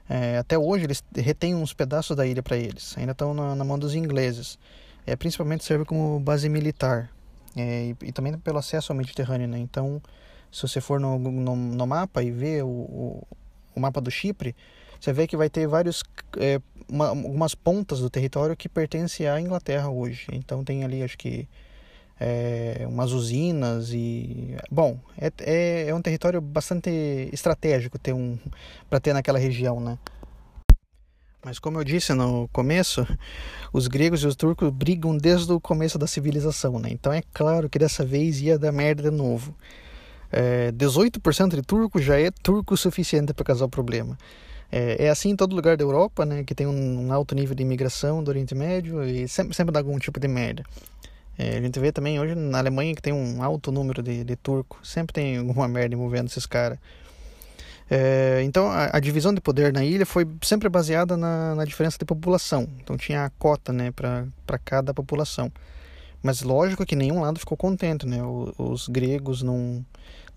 É, 0.07 0.37
até 0.37 0.57
hoje 0.57 0.85
eles 0.85 1.03
retêm 1.15 1.55
uns 1.55 1.73
pedaços 1.73 2.15
da 2.15 2.25
ilha 2.25 2.41
para 2.41 2.55
eles, 2.55 2.95
ainda 2.97 3.11
estão 3.11 3.33
na, 3.33 3.55
na 3.55 3.63
mão 3.63 3.77
dos 3.77 3.95
ingleses 3.95 4.57
é, 5.05 5.15
principalmente 5.15 5.63
serve 5.63 5.85
como 5.85 6.19
base 6.19 6.49
militar 6.49 7.09
é, 7.55 7.87
e, 8.01 8.07
e, 8.07 8.11
também 8.11 8.37
pelo 8.39 8.57
acesso 8.57 8.91
ao 8.91 8.97
Mediterrâneo. 8.97 9.47
Né? 9.47 9.59
Então, 9.59 10.01
se 10.55 10.61
você 10.61 10.79
for 10.79 11.01
no, 11.01 11.19
no, 11.19 11.55
no 11.55 11.87
mapa 11.87 12.23
e 12.23 12.31
ver 12.31 12.63
o, 12.63 12.67
o, 12.67 13.27
o, 13.75 13.79
mapa 13.79 13.99
do 13.99 14.09
Chipre, 14.09 14.55
você 14.99 15.11
vê 15.11 15.27
que 15.27 15.35
vai 15.35 15.49
ter 15.49 15.67
vários 15.67 16.01
é, 16.37 16.61
uma, 16.87 17.09
algumas 17.09 17.53
pontas 17.53 17.99
do 17.99 18.09
território 18.09 18.55
que 18.55 18.69
pertencem 18.69 19.27
à 19.27 19.39
Inglaterra 19.41 19.89
hoje. 19.89 20.27
Então 20.31 20.63
tem 20.63 20.85
ali, 20.85 21.03
acho 21.03 21.17
que 21.17 21.45
é, 22.17 22.85
umas 22.87 23.11
usinas 23.11 23.91
e 23.91 24.55
bom 24.71 24.97
é, 25.17 25.29
é, 25.41 25.89
é 25.89 25.93
um 25.93 26.01
território 26.01 26.39
bastante 26.39 26.89
estratégico 27.33 27.99
ter 27.99 28.13
um 28.13 28.39
para 28.89 29.01
ter 29.01 29.11
naquela 29.11 29.37
região 29.37 29.81
né 29.81 29.99
mas 31.45 31.59
como 31.59 31.79
eu 31.79 31.83
disse 31.83 32.11
no 32.11 32.47
começo, 32.51 33.05
os 33.71 33.87
gregos 33.87 34.23
e 34.23 34.25
os 34.25 34.35
turcos 34.35 34.71
brigam 34.71 35.15
desde 35.15 35.53
o 35.53 35.59
começo 35.59 35.95
da 35.99 36.07
civilização, 36.07 36.79
né? 36.79 36.89
Então 36.89 37.13
é 37.13 37.21
claro 37.31 37.69
que 37.69 37.77
dessa 37.77 38.03
vez 38.03 38.41
ia 38.41 38.57
dar 38.57 38.71
merda 38.71 39.11
de 39.11 39.15
novo. 39.15 39.55
É, 40.37 40.69
18% 40.73 41.55
de 41.55 41.61
turco 41.61 42.01
já 42.01 42.19
é 42.19 42.29
turco 42.29 42.75
suficiente 42.75 43.33
para 43.33 43.45
causar 43.45 43.63
o 43.63 43.69
problema. 43.69 44.17
É, 44.69 45.05
é, 45.05 45.09
assim 45.09 45.29
em 45.29 45.35
todo 45.35 45.55
lugar 45.55 45.77
da 45.77 45.83
Europa, 45.85 46.25
né? 46.25 46.43
Que 46.43 46.53
tem 46.53 46.67
um, 46.67 47.13
alto 47.13 47.33
nível 47.33 47.55
de 47.55 47.63
imigração 47.63 48.21
do 48.21 48.27
Oriente 48.27 48.53
Médio 48.53 49.01
e 49.01 49.29
sempre, 49.29 49.55
sempre 49.55 49.71
dá 49.71 49.79
algum 49.79 49.97
tipo 49.97 50.19
de 50.19 50.27
merda. 50.27 50.65
É, 51.37 51.57
a 51.57 51.61
gente 51.61 51.79
vê 51.79 51.89
também 51.89 52.19
hoje 52.19 52.35
na 52.35 52.57
Alemanha 52.57 52.93
que 52.93 53.01
tem 53.01 53.13
um 53.13 53.41
alto 53.41 53.71
número 53.71 54.03
de, 54.03 54.25
de 54.25 54.35
turco. 54.35 54.77
Sempre 54.83 55.13
tem 55.13 55.37
alguma 55.37 55.69
merda 55.69 55.95
envolvendo 55.95 56.27
esses 56.27 56.45
caras. 56.45 56.79
É, 57.89 58.41
então 58.43 58.69
a, 58.69 58.89
a, 58.97 58.99
divisão 58.99 59.33
de 59.33 59.39
poder 59.39 59.71
na 59.71 59.85
ilha 59.85 60.05
foi 60.05 60.27
sempre 60.41 60.67
baseada 60.67 61.15
na, 61.15 61.55
na 61.55 61.63
diferença 61.63 61.97
de 61.97 62.03
população. 62.03 62.67
Então 62.81 62.97
tinha 62.97 63.23
a 63.23 63.29
cota 63.29 63.71
né, 63.71 63.89
para 63.91 64.59
cada 64.65 64.93
população. 64.93 65.49
Mas 66.21 66.41
lógico 66.41 66.85
que 66.85 66.95
nenhum 66.95 67.21
lado 67.21 67.39
ficou 67.39 67.55
contente. 67.55 68.05
Né? 68.05 68.17
Os 68.57 68.89
gregos 68.89 69.41
não, 69.43 69.85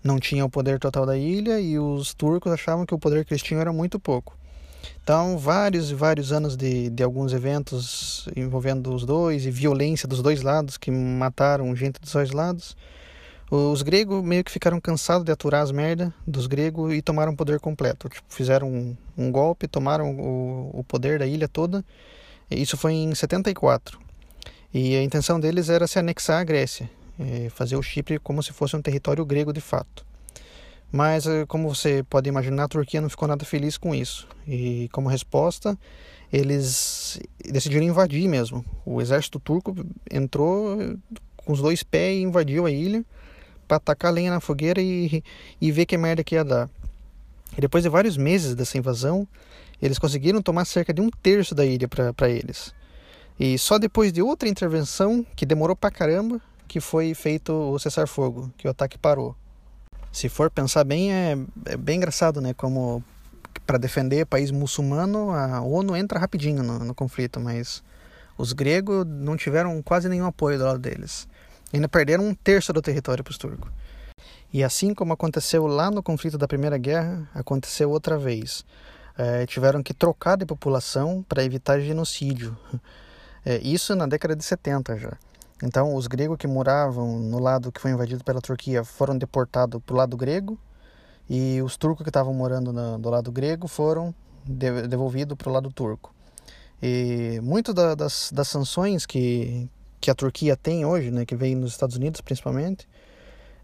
não 0.03 0.19
tinham 0.19 0.47
o 0.47 0.49
poder 0.49 0.79
total 0.79 1.05
da 1.05 1.17
ilha 1.17 1.59
e 1.59 1.77
os 1.77 2.13
turcos 2.13 2.51
achavam 2.51 2.85
que 2.85 2.93
o 2.93 2.99
poder 2.99 3.25
que 3.25 3.33
eles 3.33 3.43
tinham 3.43 3.61
era 3.61 3.73
muito 3.73 3.99
pouco. 3.99 4.37
Então, 5.03 5.37
vários 5.37 5.91
e 5.91 5.95
vários 5.95 6.31
anos 6.31 6.55
de, 6.55 6.89
de 6.89 7.03
alguns 7.03 7.33
eventos 7.33 8.27
envolvendo 8.35 8.93
os 8.93 9.05
dois 9.05 9.45
e 9.45 9.51
violência 9.51 10.07
dos 10.07 10.21
dois 10.21 10.41
lados 10.41 10.77
que 10.77 10.89
mataram 10.89 11.75
gente 11.75 11.99
dos 11.99 12.11
dois 12.11 12.31
lados 12.31 12.75
os 13.51 13.81
gregos 13.81 14.23
meio 14.23 14.43
que 14.43 14.51
ficaram 14.51 14.79
cansados 14.79 15.25
de 15.25 15.31
aturar 15.31 15.63
as 15.63 15.71
merdas 15.71 16.11
dos 16.25 16.45
gregos 16.45 16.93
e 16.93 17.01
tomaram 17.01 17.33
o 17.33 17.35
poder 17.35 17.59
completo. 17.59 18.07
Tipo, 18.07 18.27
fizeram 18.29 18.69
um, 18.69 18.95
um 19.17 19.31
golpe, 19.31 19.67
tomaram 19.67 20.11
o, 20.11 20.69
o, 20.79 20.83
poder 20.83 21.17
da 21.17 21.25
ilha 21.25 21.47
toda. 21.47 21.83
Isso 22.49 22.77
foi 22.77 22.93
em 22.93 23.13
74. 23.13 23.99
E 24.71 24.95
a 24.95 25.01
intenção 25.01 25.39
deles 25.39 25.67
era 25.67 25.87
se 25.87 25.97
anexar 25.97 26.41
à 26.41 26.43
Grécia, 26.43 26.89
fazer 27.51 27.75
o 27.75 27.81
Chipre 27.81 28.19
como 28.19 28.41
se 28.41 28.53
fosse 28.53 28.75
um 28.75 28.81
território 28.81 29.25
grego 29.25 29.51
de 29.51 29.61
fato. 29.61 30.05
Mas, 30.91 31.27
eh, 31.27 31.45
como 31.47 31.73
você 31.73 32.03
pode 32.09 32.27
imaginar, 32.27 32.63
a 32.63 32.67
Turquia 32.67 32.99
não 32.99 33.09
ficou 33.09 33.27
nada 33.27 33.45
feliz 33.45 33.77
com 33.77 33.93
isso. 33.93 34.27
E, 34.47 34.89
como 34.91 35.07
resposta, 35.07 35.77
eles 36.33 37.19
decidiram 37.45 37.85
invadir 37.85 38.27
mesmo. 38.27 38.65
O 38.85 39.01
exército 39.01 39.39
turco 39.39 39.75
entrou 40.09 40.97
com 41.37 41.53
os 41.53 41.61
dois 41.61 41.83
pés 41.83 42.17
e 42.17 42.21
invadiu 42.23 42.65
a 42.65 42.71
ilha 42.71 43.05
para 43.67 43.79
tacar 43.79 44.11
lenha 44.11 44.31
na 44.31 44.39
fogueira 44.39 44.81
e, 44.81 45.23
e 45.61 45.71
ver 45.71 45.85
que 45.85 45.95
merda 45.97 46.23
que 46.23 46.35
ia 46.35 46.43
dar. 46.43 46.69
E 47.55 47.61
depois 47.61 47.83
de 47.83 47.89
vários 47.89 48.17
meses 48.17 48.55
dessa 48.55 48.77
invasão, 48.77 49.27
eles 49.81 49.99
conseguiram 49.99 50.41
tomar 50.41 50.65
cerca 50.65 50.93
de 50.93 51.01
um 51.01 51.09
terço 51.09 51.53
da 51.53 51.65
ilha 51.65 51.87
para 51.87 52.29
eles. 52.29 52.73
E 53.39 53.57
só 53.57 53.77
depois 53.77 54.11
de 54.11 54.21
outra 54.21 54.49
intervenção, 54.49 55.25
que 55.35 55.45
demorou 55.45 55.75
pra 55.75 55.89
caramba, 55.89 56.41
que 56.69 56.79
foi 56.79 57.15
feito 57.15 57.51
o 57.51 57.79
cessar-fogo, 57.79 58.53
que 58.55 58.67
o 58.67 58.71
ataque 58.71 58.97
parou. 58.97 59.35
Se 60.11 60.29
for 60.29 60.51
pensar 60.51 60.83
bem, 60.83 61.11
é, 61.11 61.37
é 61.65 61.75
bem 61.75 61.97
engraçado, 61.97 62.39
né? 62.39 62.53
Como 62.53 63.03
para 63.65 63.79
defender 63.79 64.25
país 64.27 64.51
muçulmano, 64.51 65.31
a 65.31 65.61
ONU 65.61 65.95
entra 65.95 66.19
rapidinho 66.19 66.61
no, 66.61 66.79
no 66.79 66.93
conflito, 66.93 67.39
mas 67.39 67.83
os 68.37 68.53
gregos 68.53 69.03
não 69.07 69.35
tiveram 69.35 69.81
quase 69.81 70.07
nenhum 70.07 70.27
apoio 70.27 70.59
do 70.59 70.63
lado 70.63 70.79
deles. 70.79 71.27
Ainda 71.73 71.89
perderam 71.89 72.23
um 72.23 72.35
terço 72.35 72.71
do 72.71 72.81
território 72.81 73.23
para 73.23 73.31
os 73.31 73.37
turcos. 73.37 73.71
E 74.53 74.63
assim 74.63 74.93
como 74.93 75.13
aconteceu 75.13 75.65
lá 75.65 75.89
no 75.89 76.03
conflito 76.03 76.37
da 76.37 76.47
Primeira 76.47 76.77
Guerra, 76.77 77.27
aconteceu 77.33 77.89
outra 77.89 78.17
vez. 78.17 78.63
É, 79.17 79.45
tiveram 79.47 79.81
que 79.81 79.93
trocar 79.93 80.37
de 80.37 80.45
população 80.45 81.25
para 81.27 81.43
evitar 81.43 81.79
genocídio. 81.79 82.55
É, 83.45 83.57
isso 83.59 83.95
na 83.95 84.05
década 84.05 84.35
de 84.35 84.43
70 84.43 84.97
já. 84.97 85.17
Então, 85.61 85.93
os 85.93 86.07
gregos 86.07 86.37
que 86.37 86.47
moravam 86.47 87.19
no 87.19 87.39
lado 87.39 87.71
que 87.71 87.81
foi 87.81 87.91
invadido 87.91 88.23
pela 88.23 88.41
Turquia 88.41 88.83
foram 88.83 89.17
deportados 89.17 89.81
para 89.85 89.93
o 89.93 89.97
lado 89.97 90.15
grego, 90.15 90.57
e 91.29 91.61
os 91.61 91.77
turcos 91.77 92.03
que 92.03 92.09
estavam 92.09 92.33
morando 92.33 92.73
no, 92.73 92.97
do 92.97 93.09
lado 93.09 93.31
grego 93.31 93.67
foram 93.67 94.15
de, 94.45 94.87
devolvidos 94.87 95.37
para 95.37 95.49
o 95.49 95.53
lado 95.53 95.71
turco. 95.71 96.13
E 96.81 97.39
muito 97.43 97.73
da, 97.73 97.93
das, 97.93 98.31
das 98.33 98.47
sanções 98.47 99.05
que, 99.05 99.69
que 99.99 100.09
a 100.09 100.15
Turquia 100.15 100.55
tem 100.55 100.85
hoje, 100.85 101.11
né, 101.11 101.25
que 101.25 101.35
vem 101.35 101.55
nos 101.55 101.71
Estados 101.71 101.97
Unidos 101.97 102.21
principalmente, 102.21 102.87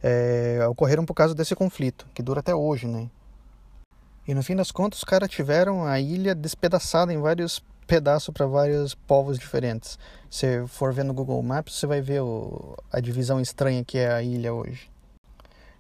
é, 0.04 0.60
ocorreram 0.70 1.06
por 1.06 1.14
causa 1.14 1.34
desse 1.34 1.56
conflito, 1.56 2.06
que 2.14 2.22
dura 2.22 2.42
até 2.42 2.54
hoje. 2.54 2.88
Né? 2.88 3.10
E 4.28 4.34
no 4.34 4.44
fim 4.44 4.56
das 4.56 4.70
contas, 4.70 5.00
os 5.00 5.04
caras 5.04 5.30
tiveram 5.30 5.86
a 5.86 6.00
ilha 6.00 6.36
despedaçada 6.36 7.14
em 7.14 7.20
vários 7.20 7.64
pedaços 7.86 8.34
para 8.34 8.46
vários 8.46 8.94
povos 8.94 9.38
diferentes. 9.40 9.98
Se 10.30 10.66
for 10.68 10.94
ver 10.94 11.04
no 11.04 11.14
Google 11.14 11.42
Maps, 11.42 11.76
você 11.76 11.88
vai 11.88 12.02
ver 12.02 12.22
o, 12.22 12.76
a 12.92 13.00
divisão 13.00 13.40
estranha 13.40 13.84
que 13.84 13.98
é 13.98 14.12
a 14.12 14.22
ilha 14.22 14.54
hoje. 14.54 14.90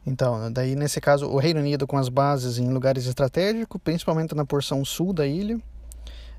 Então, 0.06 0.52
daí 0.52 0.76
nesse 0.76 1.02
caso, 1.02 1.28
o 1.28 1.38
Reino 1.38 1.60
Unido 1.60 1.88
com 1.88 1.98
as 1.98 2.10
bases 2.10 2.60
em 2.60 2.72
lugares 2.72 3.08
estratégicos, 3.08 3.82
principalmente 3.84 4.36
na 4.36 4.46
porção 4.46 4.86
sul 4.86 5.12
da 5.12 5.26
ilha, 5.26 5.60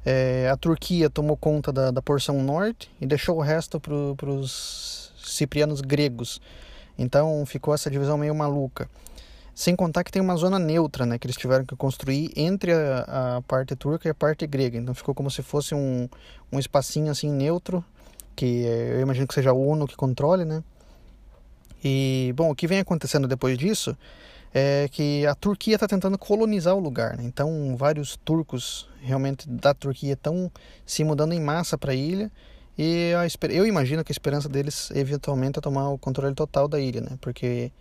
é, 0.05 0.49
a 0.49 0.57
Turquia 0.57 1.11
tomou 1.11 1.37
conta 1.37 1.73
da, 1.73 1.91
da, 1.91 2.01
porção 2.01 2.41
norte 2.41 2.89
e 3.01 3.07
deixou 3.07 3.39
o 3.39 3.41
resto 3.41 3.81
para 3.81 4.31
os 4.31 5.13
ciprianos 5.25 5.81
gregos. 5.81 6.41
Então 6.97 7.45
ficou 7.45 7.75
essa 7.75 7.91
divisão 7.91 8.17
meio 8.17 8.33
maluca. 8.33 8.89
Sem 9.57 9.75
contar 9.75 10.05
que 10.05 10.13
tem 10.13 10.21
uma 10.21 10.37
zona 10.37 10.59
neutra, 10.59 11.07
né, 11.07 11.19
que 11.19 11.27
eles 11.27 11.35
tiveram 11.35 11.65
que 11.65 11.75
construir 11.75 12.31
entre 12.37 12.75
a, 12.75 13.37
a 13.39 13.43
parte 13.43 13.75
turca 13.75 14.07
e 14.07 14.11
a 14.11 14.15
parte 14.15 14.47
grega. 14.47 14.77
Então 14.77 14.95
ficou 14.95 15.15
como 15.15 15.31
se 15.31 15.43
fosse 15.43 15.75
um, 15.75 16.07
um 16.53 16.59
espacinho 16.59 17.11
assim 17.11 17.33
neutro, 17.33 17.83
que 18.37 18.65
eu 18.65 19.01
imagino 19.01 19.27
que 19.27 19.33
seja 19.33 19.55
o 19.55 19.67
ONU 19.67 19.87
que 19.87 19.97
controle, 19.97 20.45
né? 20.45 20.63
E, 21.83 22.35
bom, 22.37 22.51
o 22.51 22.55
que 22.55 22.67
vem 22.67 22.81
acontecendo 22.81 23.27
depois 23.27 23.57
disso 23.57 23.97
é 24.53 24.91
que 24.93 25.25
a 25.27 25.35
Turquia 25.35 25.77
está 25.77 25.89
tentando 25.89 26.19
colonizar 26.19 26.75
o 26.75 26.79
lugar. 26.79 27.17
Né? 27.17 27.25
Então, 27.25 27.75
vários 27.79 28.19
turcos 28.27 28.87
realmente 29.01 29.49
da 29.49 29.73
Turquia 29.73 30.13
estão 30.13 30.53
se 30.85 31.03
mudando 31.03 31.33
em 31.33 31.41
massa 31.41 31.79
para 31.79 31.93
a 31.93 31.95
ilha. 31.95 32.31
E 32.77 33.13
eu 33.49 33.67
imagino 33.67 34.05
que 34.05 34.13
a 34.13 34.15
esperança 34.15 34.51
deles 34.51 34.91
eventualmente 34.91 35.59
é 35.59 35.63
tomar 35.63 35.89
o 35.89 35.97
controle 35.97 36.35
total 36.35 36.69
da 36.69 36.79
ilha, 36.79 37.01
né? 37.01 37.17
Porque 37.23 37.73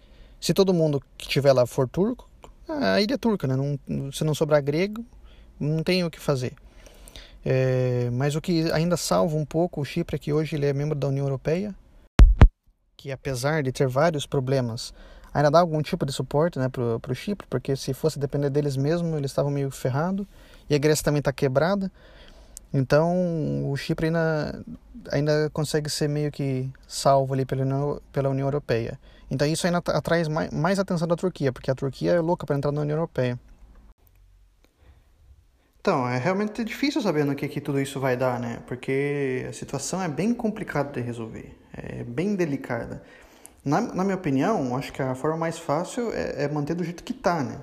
se 0.45 0.53
todo 0.53 0.71
mundo 0.75 1.01
que 1.17 1.25
estiver 1.25 1.51
lá 1.53 1.65
for 1.65 1.89
turco, 1.89 2.29
a 2.69 3.01
ilha 3.01 3.15
é 3.15 3.17
turca, 3.17 3.47
né? 3.47 3.55
Não, 3.55 4.11
se 4.11 4.23
não 4.23 4.35
sobrar 4.35 4.61
grego, 4.61 5.03
não 5.59 5.81
tem 5.81 6.03
o 6.03 6.11
que 6.11 6.19
fazer. 6.19 6.53
É, 7.43 8.11
mas 8.11 8.35
o 8.35 8.41
que 8.41 8.71
ainda 8.71 8.95
salva 8.95 9.35
um 9.35 9.43
pouco 9.43 9.81
o 9.81 9.83
Chipre 9.83 10.17
é 10.17 10.19
que 10.19 10.31
hoje 10.31 10.55
ele 10.55 10.67
é 10.67 10.71
membro 10.71 10.93
da 10.93 11.07
União 11.07 11.25
Europeia, 11.25 11.73
que 12.95 13.11
apesar 13.11 13.63
de 13.63 13.71
ter 13.71 13.87
vários 13.87 14.27
problemas, 14.27 14.93
ainda 15.33 15.49
dá 15.49 15.59
algum 15.59 15.81
tipo 15.81 16.05
de 16.05 16.11
suporte 16.11 16.59
né, 16.59 16.69
para 16.69 17.11
o 17.11 17.15
Chipre, 17.15 17.47
porque 17.49 17.75
se 17.75 17.91
fosse 17.95 18.19
depender 18.19 18.51
deles 18.51 18.77
mesmos, 18.77 19.17
eles 19.17 19.31
estavam 19.31 19.49
meio 19.49 19.71
ferrados, 19.71 20.27
e 20.69 20.75
a 20.75 20.77
Grécia 20.77 21.05
também 21.05 21.21
está 21.21 21.33
quebrada, 21.33 21.91
então 22.75 23.71
o 23.71 23.77
Chipre 23.77 24.07
ainda, 24.07 24.65
ainda 25.09 25.49
consegue 25.53 25.89
ser 25.89 26.09
meio 26.09 26.29
que 26.29 26.69
salvo 26.85 27.33
ali 27.33 27.45
pela 27.45 27.61
União, 27.61 28.01
pela 28.11 28.29
União 28.29 28.45
Europeia. 28.45 28.99
Então 29.31 29.47
isso 29.47 29.65
ainda 29.65 29.77
atrai 29.77 30.25
mais, 30.25 30.51
mais 30.51 30.77
atenção 30.77 31.07
da 31.07 31.15
Turquia, 31.15 31.53
porque 31.53 31.71
a 31.71 31.75
Turquia 31.75 32.11
é 32.11 32.19
louca 32.19 32.45
para 32.45 32.57
entrar 32.57 32.73
na 32.73 32.81
União 32.81 32.97
Europeia. 32.97 33.39
Então, 35.79 36.05
é 36.09 36.17
realmente 36.17 36.63
difícil 36.65 37.01
saber 37.01 37.23
no 37.23 37.33
que, 37.33 37.47
que 37.47 37.61
tudo 37.61 37.79
isso 37.79 37.97
vai 37.97 38.17
dar, 38.17 38.39
né? 38.39 38.59
Porque 38.67 39.45
a 39.47 39.53
situação 39.53 40.01
é 40.01 40.09
bem 40.09 40.33
complicada 40.33 40.91
de 40.91 40.99
resolver, 40.99 41.55
é 41.71 42.03
bem 42.03 42.35
delicada. 42.35 43.03
Na, 43.63 43.79
na 43.79 44.03
minha 44.03 44.15
opinião, 44.15 44.75
acho 44.75 44.91
que 44.91 45.01
a 45.01 45.15
forma 45.15 45.37
mais 45.37 45.57
fácil 45.59 46.11
é, 46.11 46.45
é 46.45 46.47
manter 46.49 46.73
do 46.73 46.83
jeito 46.83 47.03
que 47.03 47.13
está, 47.13 47.41
né? 47.41 47.61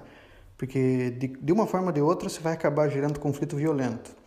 Porque 0.56 1.10
de, 1.10 1.28
de 1.28 1.52
uma 1.52 1.66
forma 1.66 1.88
ou 1.88 1.92
de 1.92 2.00
outra 2.00 2.28
você 2.28 2.40
vai 2.40 2.54
acabar 2.54 2.88
gerando 2.88 3.20
conflito 3.20 3.56
violento. 3.56 4.21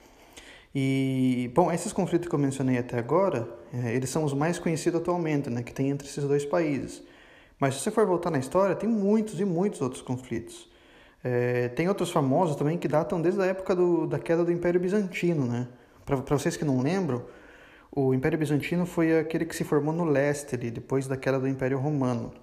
E, 0.77 1.49
bom, 1.55 1.71
esses 1.71 1.93
conflitos 1.93 2.27
que 2.27 2.35
eu 2.35 2.39
mencionei 2.39 2.77
até 2.77 2.99
agora, 2.99 3.47
é, 3.73 3.95
eles 3.95 4.09
são 4.09 4.25
os 4.25 4.33
mais 4.33 4.59
conhecidos 4.59 4.99
atualmente, 4.99 5.49
né? 5.49 5.63
Que 5.63 5.73
tem 5.73 5.89
entre 5.89 6.05
esses 6.05 6.21
dois 6.25 6.43
países. 6.43 7.01
Mas 7.57 7.75
se 7.75 7.81
você 7.81 7.91
for 7.91 8.05
voltar 8.05 8.29
na 8.29 8.39
história, 8.39 8.75
tem 8.75 8.89
muitos 8.89 9.39
e 9.39 9.45
muitos 9.45 9.79
outros 9.79 10.01
conflitos. 10.01 10.69
É, 11.23 11.69
tem 11.69 11.87
outros 11.87 12.11
famosos 12.11 12.57
também 12.57 12.77
que 12.77 12.89
datam 12.89 13.21
desde 13.21 13.41
a 13.41 13.45
época 13.45 13.73
do, 13.73 14.05
da 14.05 14.19
queda 14.19 14.43
do 14.43 14.51
Império 14.51 14.79
Bizantino, 14.79 15.45
né? 15.45 15.67
Para 16.05 16.17
vocês 16.17 16.57
que 16.57 16.65
não 16.65 16.81
lembram, 16.81 17.23
o 17.89 18.13
Império 18.13 18.37
Bizantino 18.37 18.85
foi 18.85 19.17
aquele 19.17 19.45
que 19.45 19.55
se 19.55 19.63
formou 19.63 19.93
no 19.93 20.03
leste, 20.03 20.55
ali, 20.55 20.69
depois 20.69 21.07
da 21.07 21.15
queda 21.15 21.39
do 21.39 21.47
Império 21.47 21.79
Romano. 21.79 22.33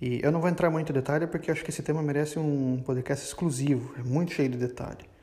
E 0.00 0.20
eu 0.22 0.30
não 0.30 0.40
vou 0.40 0.50
entrar 0.50 0.68
muito 0.70 0.90
em 0.90 0.94
detalhe 0.94 1.26
porque 1.26 1.50
acho 1.50 1.64
que 1.64 1.70
esse 1.70 1.82
tema 1.82 2.02
merece 2.02 2.38
um 2.38 2.82
podcast 2.84 3.26
exclusivo, 3.26 3.94
é 3.98 4.02
muito 4.02 4.32
cheio 4.34 4.50
de 4.50 4.58
detalhe. 4.58 5.13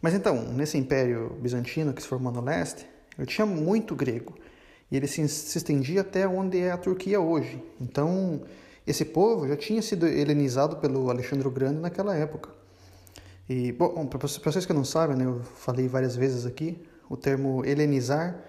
Mas 0.00 0.14
então, 0.14 0.42
nesse 0.52 0.78
Império 0.78 1.36
Bizantino 1.40 1.92
que 1.92 2.00
se 2.02 2.08
formou 2.08 2.32
no 2.32 2.40
leste, 2.40 2.86
eu 3.18 3.26
tinha 3.26 3.46
muito 3.46 3.94
grego 3.94 4.34
e 4.90 4.96
ele 4.96 5.06
se, 5.06 5.26
se 5.28 5.58
estendia 5.58 6.00
até 6.00 6.26
onde 6.26 6.58
é 6.58 6.70
a 6.70 6.78
Turquia 6.78 7.20
hoje. 7.20 7.62
Então, 7.80 8.42
esse 8.86 9.04
povo 9.04 9.46
já 9.46 9.56
tinha 9.56 9.82
sido 9.82 10.06
helenizado 10.06 10.76
pelo 10.76 11.10
Alexandre 11.10 11.46
o 11.46 11.50
Grande 11.50 11.80
naquela 11.80 12.16
época. 12.16 12.50
E, 13.48 13.72
bom, 13.72 14.06
para 14.06 14.26
vocês 14.26 14.64
que 14.64 14.72
não 14.72 14.84
sabem, 14.84 15.16
né, 15.16 15.24
eu 15.24 15.40
falei 15.40 15.86
várias 15.86 16.16
vezes 16.16 16.46
aqui, 16.46 16.80
o 17.08 17.16
termo 17.16 17.64
helenizar, 17.64 18.42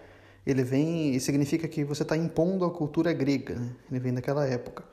ele 0.45 0.63
vem 0.63 1.15
e 1.15 1.19
significa 1.19 1.67
que 1.67 1.83
você 1.83 2.03
está 2.03 2.15
impondo 2.15 2.65
a 2.65 2.71
cultura 2.71 3.11
grega, 3.11 3.55
né? 3.55 3.71
ele 3.89 3.99
vem 3.99 4.13
daquela 4.13 4.45
época. 4.45 4.83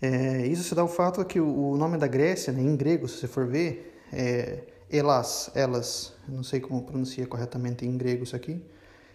É, 0.00 0.46
isso 0.46 0.62
se 0.62 0.74
dá 0.74 0.84
o 0.84 0.88
fato 0.88 1.24
que 1.24 1.40
o, 1.40 1.76
nome 1.76 1.98
da 1.98 2.06
Grécia, 2.06 2.52
né, 2.52 2.62
em 2.62 2.76
grego, 2.76 3.08
se 3.08 3.18
você 3.18 3.26
for 3.26 3.46
ver, 3.46 3.98
é 4.12 4.60
Elas, 4.90 5.50
elas, 5.54 6.12
não 6.28 6.42
sei 6.42 6.60
como 6.60 6.82
pronuncia 6.82 7.26
corretamente 7.26 7.86
em 7.86 7.96
grego 7.96 8.24
isso 8.24 8.34
aqui. 8.34 8.64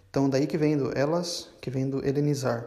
Então 0.10 0.30
daí 0.30 0.48
que 0.48 0.58
vem 0.58 0.78
do 0.78 0.98
elas, 0.98 1.50
que 1.60 1.70
vem 1.70 1.90
do 1.90 2.06
helenizar. 2.06 2.66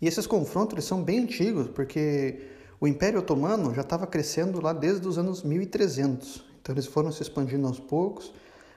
E 0.00 0.06
esses 0.06 0.26
confrontos 0.26 0.74
eles 0.74 0.84
são 0.84 1.02
bem 1.02 1.20
antigos, 1.20 1.68
porque 1.68 2.48
o 2.80 2.88
Império 2.88 3.20
Otomano 3.20 3.74
já 3.74 3.82
estava 3.82 4.06
crescendo 4.06 4.60
lá 4.60 4.72
desde 4.72 5.06
os 5.06 5.18
anos 5.18 5.42
1300. 5.42 6.44
Então 6.60 6.74
eles 6.74 6.86
foram 6.86 7.12
se 7.12 7.22
expandindo 7.22 7.66
aos 7.66 7.78
poucos, 7.78 8.32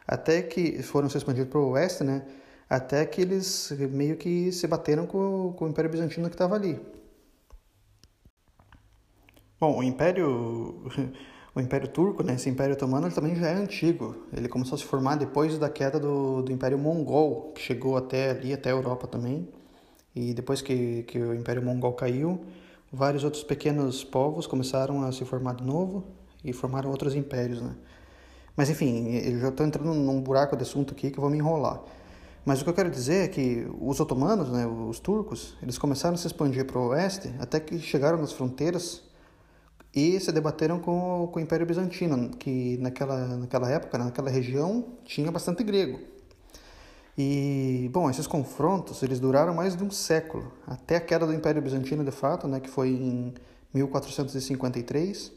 até 0.06 0.42
que 0.42 0.82
foram 0.84 1.10
se 1.10 1.18
expandindo 1.18 1.48
para 1.48 1.60
o 1.60 1.70
oeste, 1.70 2.04
né? 2.04 2.26
Até 2.70 3.06
que 3.06 3.22
eles 3.22 3.72
meio 3.92 4.18
que 4.18 4.52
se 4.52 4.68
bateram 4.68 5.06
com, 5.08 5.54
com 5.54 5.66
o 5.66 5.70
Império 5.70 5.90
Bizantino 5.90 6.28
que 6.28 6.36
estava 6.36 6.56
ali. 6.56 6.80
Bom, 9.60 9.80
o 9.80 9.84
Império 9.84 10.84
o 11.58 11.62
Império 11.62 11.88
Turco, 11.88 12.22
né, 12.22 12.36
esse 12.36 12.48
Império 12.48 12.76
Otomano, 12.76 13.12
também 13.12 13.36
já 13.36 13.48
é 13.48 13.56
antigo. 13.56 14.16
Ele 14.32 14.48
começou 14.48 14.76
a 14.76 14.78
se 14.78 14.84
formar 14.84 15.16
depois 15.16 15.58
da 15.58 15.68
queda 15.68 16.00
do, 16.00 16.44
do 16.44 16.52
Império 16.52 16.78
Mongol, 16.78 17.52
que 17.56 17.62
chegou 17.62 17.98
até 17.98 18.30
ali, 18.30 18.54
até 18.54 18.70
a 18.70 18.74
Europa 18.74 19.08
também. 19.08 19.48
E 20.16 20.36
depois 20.36 20.62
que, 20.62 21.02
que 21.04 21.18
o 21.18 21.34
Império 21.34 21.64
Mongol 21.64 21.94
caiu, 21.94 22.46
vários 22.94 23.24
outros 23.24 23.44
pequenos 23.44 24.04
povos 24.04 24.46
começaram 24.46 25.02
a 25.04 25.12
se 25.12 25.26
formar 25.26 25.56
de 25.56 25.64
novo 25.64 26.04
e 26.46 26.54
formaram 26.54 26.92
outros 26.92 27.16
impérios, 27.16 27.60
né? 27.60 27.76
Mas 28.56 28.70
enfim, 28.70 29.16
eu 29.16 29.40
já 29.40 29.50
estou 29.50 29.66
entrando 29.66 29.94
num 29.96 30.22
buraco 30.22 30.56
de 30.56 30.62
assunto 30.62 30.94
aqui 30.94 31.10
que 31.10 31.18
eu 31.18 31.22
vou 31.22 31.30
me 31.30 31.38
enrolar. 31.38 31.82
Mas 32.46 32.62
o 32.62 32.64
que 32.64 32.70
eu 32.70 32.74
quero 32.74 32.90
dizer 32.92 33.26
é 33.26 33.28
que 33.28 33.68
os 33.82 34.00
otomanos, 34.00 34.50
né, 34.50 34.66
os 34.66 35.00
turcos, 35.00 35.58
eles 35.62 35.78
começaram 35.78 36.14
a 36.14 36.18
se 36.18 36.28
expandir 36.28 36.66
para 36.66 36.80
o 36.80 36.90
oeste 36.90 37.34
até 37.40 37.60
que 37.60 37.80
chegaram 37.80 38.20
nas 38.20 38.32
fronteiras 38.32 39.07
e 39.94 40.20
se 40.20 40.32
debateram 40.32 40.80
com, 40.80 41.30
com 41.32 41.40
o 41.40 41.42
Império 41.42 41.66
Bizantino, 41.66 42.30
que 42.38 42.78
naquela, 42.78 43.38
naquela 43.38 43.70
época, 43.72 43.98
naquela 43.98 44.30
região, 44.30 44.86
tinha 45.04 45.32
bastante 45.32 45.64
grego. 45.64 46.00
E, 47.18 47.90
bom, 47.92 48.10
esses 48.10 48.28
confrontos, 48.28 49.02
eles 49.02 49.20
duraram 49.20 49.54
mais 49.54 49.76
de 49.76 49.84
um 49.84 49.90
século, 49.90 50.52
até 50.68 50.98
a 50.98 51.02
queda 51.02 51.26
do 51.26 51.34
Império 51.34 51.62
Bizantino, 51.62 52.04
de 52.04 52.12
fato, 52.12 52.48
né, 52.48 52.60
que 52.60 52.70
foi 52.70 52.90
em 52.90 53.34
1453. 53.74 55.32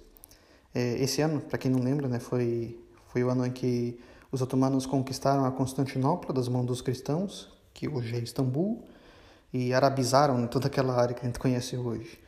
É, 0.75 1.03
esse 1.03 1.23
ano, 1.23 1.41
para 1.41 1.57
quem 1.57 1.71
não 1.71 1.81
lembra, 1.81 2.07
né, 2.07 2.19
foi, 2.19 2.79
foi 3.07 3.25
o 3.25 3.31
ano 3.31 3.47
em 3.47 3.51
que 3.51 3.99
os 4.31 4.43
otomanos 4.43 4.85
conquistaram 4.85 5.45
a 5.45 5.51
Constantinopla 5.51 6.35
das 6.35 6.49
mãos 6.49 6.67
dos 6.67 6.83
cristãos, 6.83 7.49
que 7.73 7.89
hoje 7.89 8.15
é 8.15 8.19
Istambul, 8.19 8.85
e 9.53 9.73
arabizaram 9.73 10.47
toda 10.47 10.67
aquela 10.67 10.95
área 10.95 11.15
que 11.15 11.23
a 11.23 11.25
gente 11.25 11.39
conhece 11.39 11.77
hoje. 11.79 12.21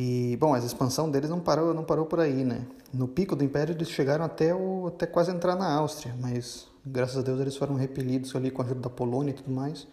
E, 0.00 0.36
bom, 0.36 0.54
a 0.54 0.58
expansão 0.60 1.10
deles 1.10 1.28
não 1.28 1.40
parou, 1.40 1.74
não 1.74 1.82
parou 1.82 2.06
por 2.06 2.20
aí, 2.20 2.44
né? 2.44 2.64
No 2.94 3.08
pico 3.08 3.34
do 3.34 3.42
Império 3.42 3.74
eles 3.74 3.90
chegaram 3.90 4.24
até, 4.24 4.54
o, 4.54 4.86
até 4.86 5.06
quase 5.08 5.32
entrar 5.32 5.56
na 5.56 5.74
Áustria, 5.74 6.14
mas 6.20 6.68
graças 6.86 7.16
a 7.16 7.22
Deus 7.22 7.40
eles 7.40 7.56
foram 7.56 7.74
repelidos 7.74 8.36
ali 8.36 8.48
com 8.48 8.62
a 8.62 8.64
ajuda 8.64 8.82
da 8.82 8.90
Polônia 8.90 9.32
e 9.32 9.34
tudo 9.34 9.50
mais, 9.50 9.88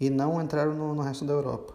e 0.00 0.08
não 0.08 0.40
entraram 0.40 0.74
no, 0.74 0.94
no 0.94 1.02
resto 1.02 1.26
da 1.26 1.34
Europa. 1.34 1.74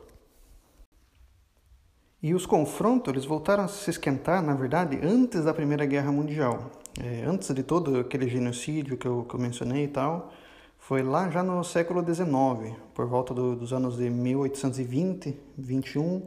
E 2.23 2.33
os 2.33 2.47
confrontos 2.47 3.13
eles 3.13 3.25
voltaram 3.25 3.65
a 3.65 3.67
se 3.67 3.91
esquentar, 3.91 4.41
na 4.41 4.55
verdade, 4.55 4.99
antes 5.03 5.43
da 5.43 5.53
Primeira 5.53 5.85
Guerra 5.85 6.11
Mundial. 6.11 6.71
É, 6.99 7.25
antes 7.25 7.53
de 7.53 7.61
todo 7.61 7.99
aquele 7.99 8.27
genocídio 8.27 8.97
que 8.97 9.07
eu, 9.07 9.23
que 9.23 9.35
eu 9.35 9.39
mencionei 9.39 9.83
e 9.83 9.87
tal, 9.87 10.33
foi 10.79 11.03
lá 11.03 11.29
já 11.29 11.43
no 11.43 11.63
século 11.63 12.03
XIX, 12.03 12.75
por 12.95 13.05
volta 13.05 13.35
do, 13.35 13.55
dos 13.55 13.71
anos 13.71 13.97
de 13.97 14.09
1820, 14.09 15.37
21, 15.55 16.23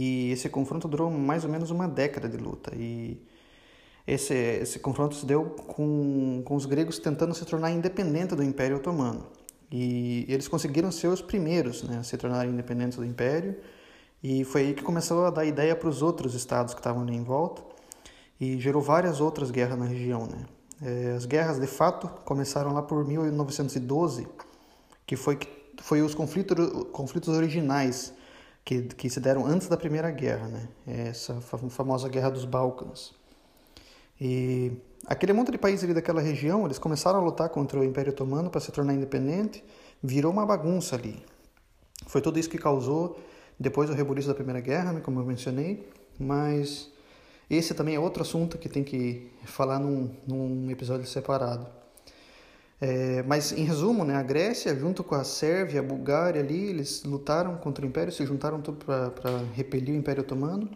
e 0.00 0.30
esse 0.30 0.48
confronto 0.48 0.86
durou 0.86 1.10
mais 1.10 1.42
ou 1.42 1.50
menos 1.50 1.72
uma 1.72 1.88
década 1.88 2.28
de 2.28 2.36
luta. 2.36 2.70
E 2.76 3.20
esse, 4.06 4.32
esse 4.32 4.78
confronto 4.78 5.16
se 5.16 5.26
deu 5.26 5.46
com, 5.46 6.40
com 6.44 6.54
os 6.54 6.66
gregos 6.66 7.00
tentando 7.00 7.34
se 7.34 7.44
tornar 7.44 7.72
independentes 7.72 8.36
do 8.36 8.44
Império 8.44 8.76
Otomano. 8.76 9.26
E 9.68 10.24
eles 10.28 10.46
conseguiram 10.46 10.92
ser 10.92 11.08
os 11.08 11.20
primeiros 11.20 11.82
né, 11.82 11.98
a 11.98 12.04
se 12.04 12.16
tornarem 12.16 12.52
independentes 12.52 12.96
do 12.96 13.04
Império. 13.04 13.56
E 14.22 14.44
foi 14.44 14.66
aí 14.66 14.74
que 14.74 14.84
começou 14.84 15.26
a 15.26 15.30
dar 15.30 15.44
ideia 15.44 15.74
para 15.74 15.88
os 15.88 16.00
outros 16.00 16.32
estados 16.32 16.74
que 16.74 16.80
estavam 16.80 17.02
ali 17.02 17.16
em 17.16 17.24
volta. 17.24 17.60
E 18.40 18.56
gerou 18.60 18.80
várias 18.80 19.20
outras 19.20 19.50
guerras 19.50 19.76
na 19.76 19.86
região. 19.86 20.28
Né? 20.28 20.46
É, 20.80 21.14
as 21.16 21.26
guerras, 21.26 21.58
de 21.58 21.66
fato, 21.66 22.06
começaram 22.24 22.72
lá 22.72 22.82
por 22.82 23.04
1912, 23.04 24.28
que 25.04 25.16
foi, 25.16 25.36
foi 25.82 26.02
os 26.02 26.14
conflitos, 26.14 26.84
conflitos 26.92 27.30
originais 27.36 28.16
que, 28.68 28.82
que 28.82 29.08
se 29.08 29.18
deram 29.18 29.46
antes 29.46 29.66
da 29.66 29.78
Primeira 29.78 30.10
Guerra, 30.10 30.46
né? 30.46 30.68
essa 30.86 31.40
famosa 31.40 32.06
Guerra 32.06 32.28
dos 32.28 32.44
Balcãs. 32.44 33.14
E 34.20 34.72
aquele 35.06 35.32
monte 35.32 35.50
de 35.50 35.56
países 35.56 35.84
ali 35.84 35.94
daquela 35.94 36.20
região, 36.20 36.66
eles 36.66 36.78
começaram 36.78 37.18
a 37.18 37.22
lutar 37.22 37.48
contra 37.48 37.80
o 37.80 37.84
Império 37.84 38.12
Otomano 38.12 38.50
para 38.50 38.60
se 38.60 38.70
tornar 38.70 38.92
independente, 38.92 39.64
virou 40.02 40.30
uma 40.30 40.44
bagunça 40.44 40.96
ali. 40.96 41.24
Foi 42.08 42.20
tudo 42.20 42.38
isso 42.38 42.50
que 42.50 42.58
causou 42.58 43.18
depois 43.58 43.88
o 43.88 43.94
rebuliço 43.94 44.28
da 44.28 44.34
Primeira 44.34 44.60
Guerra, 44.60 44.92
né, 44.92 45.00
como 45.00 45.18
eu 45.18 45.24
mencionei, 45.24 45.88
mas 46.18 46.90
esse 47.48 47.72
também 47.72 47.94
é 47.94 47.98
outro 47.98 48.20
assunto 48.20 48.58
que 48.58 48.68
tem 48.68 48.84
que 48.84 49.32
falar 49.46 49.78
num, 49.78 50.14
num 50.26 50.70
episódio 50.70 51.06
separado. 51.06 51.66
É, 52.80 53.22
mas 53.24 53.50
em 53.52 53.64
resumo, 53.64 54.04
né, 54.04 54.14
a 54.14 54.22
Grécia, 54.22 54.74
junto 54.76 55.02
com 55.02 55.16
a 55.16 55.24
Sérvia, 55.24 55.80
a 55.80 55.82
Bulgária 55.82 56.40
ali, 56.40 56.68
eles 56.68 57.02
lutaram 57.04 57.56
contra 57.56 57.84
o 57.84 57.88
Império, 57.88 58.12
se 58.12 58.24
juntaram 58.24 58.60
para 58.60 59.38
repelir 59.54 59.94
o 59.94 59.98
Império 59.98 60.22
Otomano. 60.22 60.70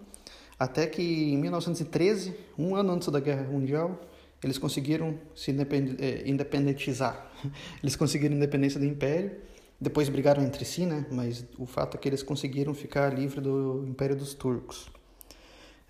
Até 0.59 0.87
que 0.87 1.03
em 1.03 1.37
1913, 1.39 2.35
um 2.59 2.75
ano 2.75 2.93
antes 2.93 3.09
da 3.09 3.21
Guerra 3.21 3.45
Mundial, 3.45 4.01
eles 4.43 4.59
conseguiram 4.59 5.19
se 5.35 5.51
eh, 5.53 6.23
independentizar. 6.27 7.31
Eles 7.83 7.95
conseguiram 7.95 8.35
independência 8.35 8.79
do 8.79 8.87
Império. 8.87 9.33
Depois 9.81 10.09
brigaram 10.09 10.43
entre 10.43 10.65
si, 10.65 10.85
né? 10.85 11.07
Mas 11.11 11.45
o 11.59 11.67
fato 11.67 11.97
é 11.97 12.01
que 12.01 12.09
eles 12.09 12.23
conseguiram 12.23 12.75
ficar 12.75 13.13
livre 13.13 13.41
do 13.41 13.85
Império 13.87 14.17
dos 14.17 14.35
Turcos. 14.35 14.91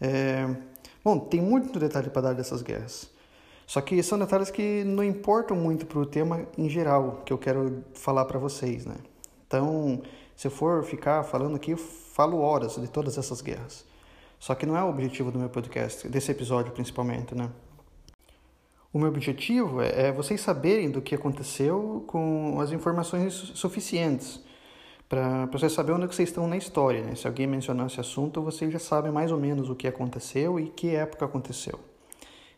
É... 0.00 0.48
Bom, 1.04 1.18
tem 1.18 1.40
muito 1.40 1.78
detalhe 1.78 2.08
para 2.10 2.22
dar 2.22 2.32
dessas 2.34 2.62
guerras. 2.62 3.11
Só 3.72 3.80
que 3.80 4.02
são 4.02 4.18
detalhes 4.18 4.50
que 4.50 4.84
não 4.84 5.02
importam 5.02 5.56
muito 5.56 5.86
para 5.86 5.98
o 5.98 6.04
tema 6.04 6.46
em 6.58 6.68
geral 6.68 7.22
que 7.24 7.32
eu 7.32 7.38
quero 7.38 7.82
falar 7.94 8.26
para 8.26 8.38
vocês, 8.38 8.84
né? 8.84 8.96
Então, 9.46 10.02
se 10.36 10.46
eu 10.46 10.50
for 10.50 10.84
ficar 10.84 11.22
falando 11.22 11.56
aqui, 11.56 11.70
eu 11.70 11.78
falo 11.78 12.38
horas 12.42 12.76
de 12.76 12.86
todas 12.86 13.16
essas 13.16 13.40
guerras. 13.40 13.86
Só 14.38 14.54
que 14.54 14.66
não 14.66 14.76
é 14.76 14.84
o 14.84 14.90
objetivo 14.90 15.30
do 15.30 15.38
meu 15.38 15.48
podcast, 15.48 16.06
desse 16.06 16.30
episódio 16.30 16.70
principalmente, 16.70 17.34
né? 17.34 17.48
O 18.92 18.98
meu 18.98 19.08
objetivo 19.08 19.80
é, 19.80 20.08
é 20.08 20.12
vocês 20.12 20.42
saberem 20.42 20.90
do 20.90 21.00
que 21.00 21.14
aconteceu 21.14 22.04
com 22.06 22.60
as 22.60 22.72
informações 22.72 23.32
suficientes 23.54 24.38
para 25.08 25.46
vocês 25.46 25.72
saberem 25.72 26.02
onde 26.02 26.14
vocês 26.14 26.28
estão 26.28 26.46
na 26.46 26.58
história. 26.58 27.02
Né? 27.02 27.14
Se 27.14 27.26
alguém 27.26 27.46
mencionar 27.46 27.86
esse 27.86 27.98
assunto, 27.98 28.42
vocês 28.42 28.70
já 28.70 28.78
sabem 28.78 29.10
mais 29.10 29.32
ou 29.32 29.38
menos 29.38 29.70
o 29.70 29.74
que 29.74 29.88
aconteceu 29.88 30.60
e 30.60 30.68
que 30.68 30.94
época 30.94 31.24
aconteceu. 31.24 31.80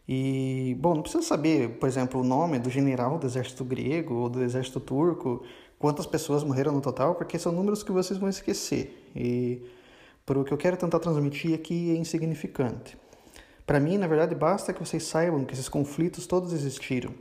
E, 0.06 0.76
bom, 0.78 0.94
não 0.94 1.02
precisa 1.02 1.22
saber, 1.22 1.78
por 1.78 1.88
exemplo, 1.88 2.20
o 2.20 2.24
nome 2.24 2.58
do 2.58 2.68
general 2.68 3.18
do 3.18 3.26
exército 3.26 3.64
grego 3.64 4.14
ou 4.14 4.28
do 4.28 4.42
exército 4.42 4.78
turco, 4.78 5.42
quantas 5.78 6.06
pessoas 6.06 6.44
morreram 6.44 6.72
no 6.72 6.80
total, 6.80 7.14
porque 7.14 7.38
são 7.38 7.52
números 7.52 7.82
que 7.82 7.90
vocês 7.90 8.18
vão 8.18 8.28
esquecer. 8.28 9.10
E 9.16 9.62
por 10.26 10.36
o 10.36 10.44
que 10.44 10.52
eu 10.52 10.58
quero 10.58 10.76
tentar 10.76 10.98
transmitir 10.98 11.54
aqui 11.54 11.90
é 11.90 11.96
insignificante. 11.96 12.96
Para 13.66 13.80
mim, 13.80 13.96
na 13.96 14.06
verdade, 14.06 14.34
basta 14.34 14.72
que 14.72 14.80
vocês 14.80 15.04
saibam 15.04 15.44
que 15.44 15.54
esses 15.54 15.68
conflitos 15.68 16.26
todos 16.26 16.52
existiram 16.52 17.14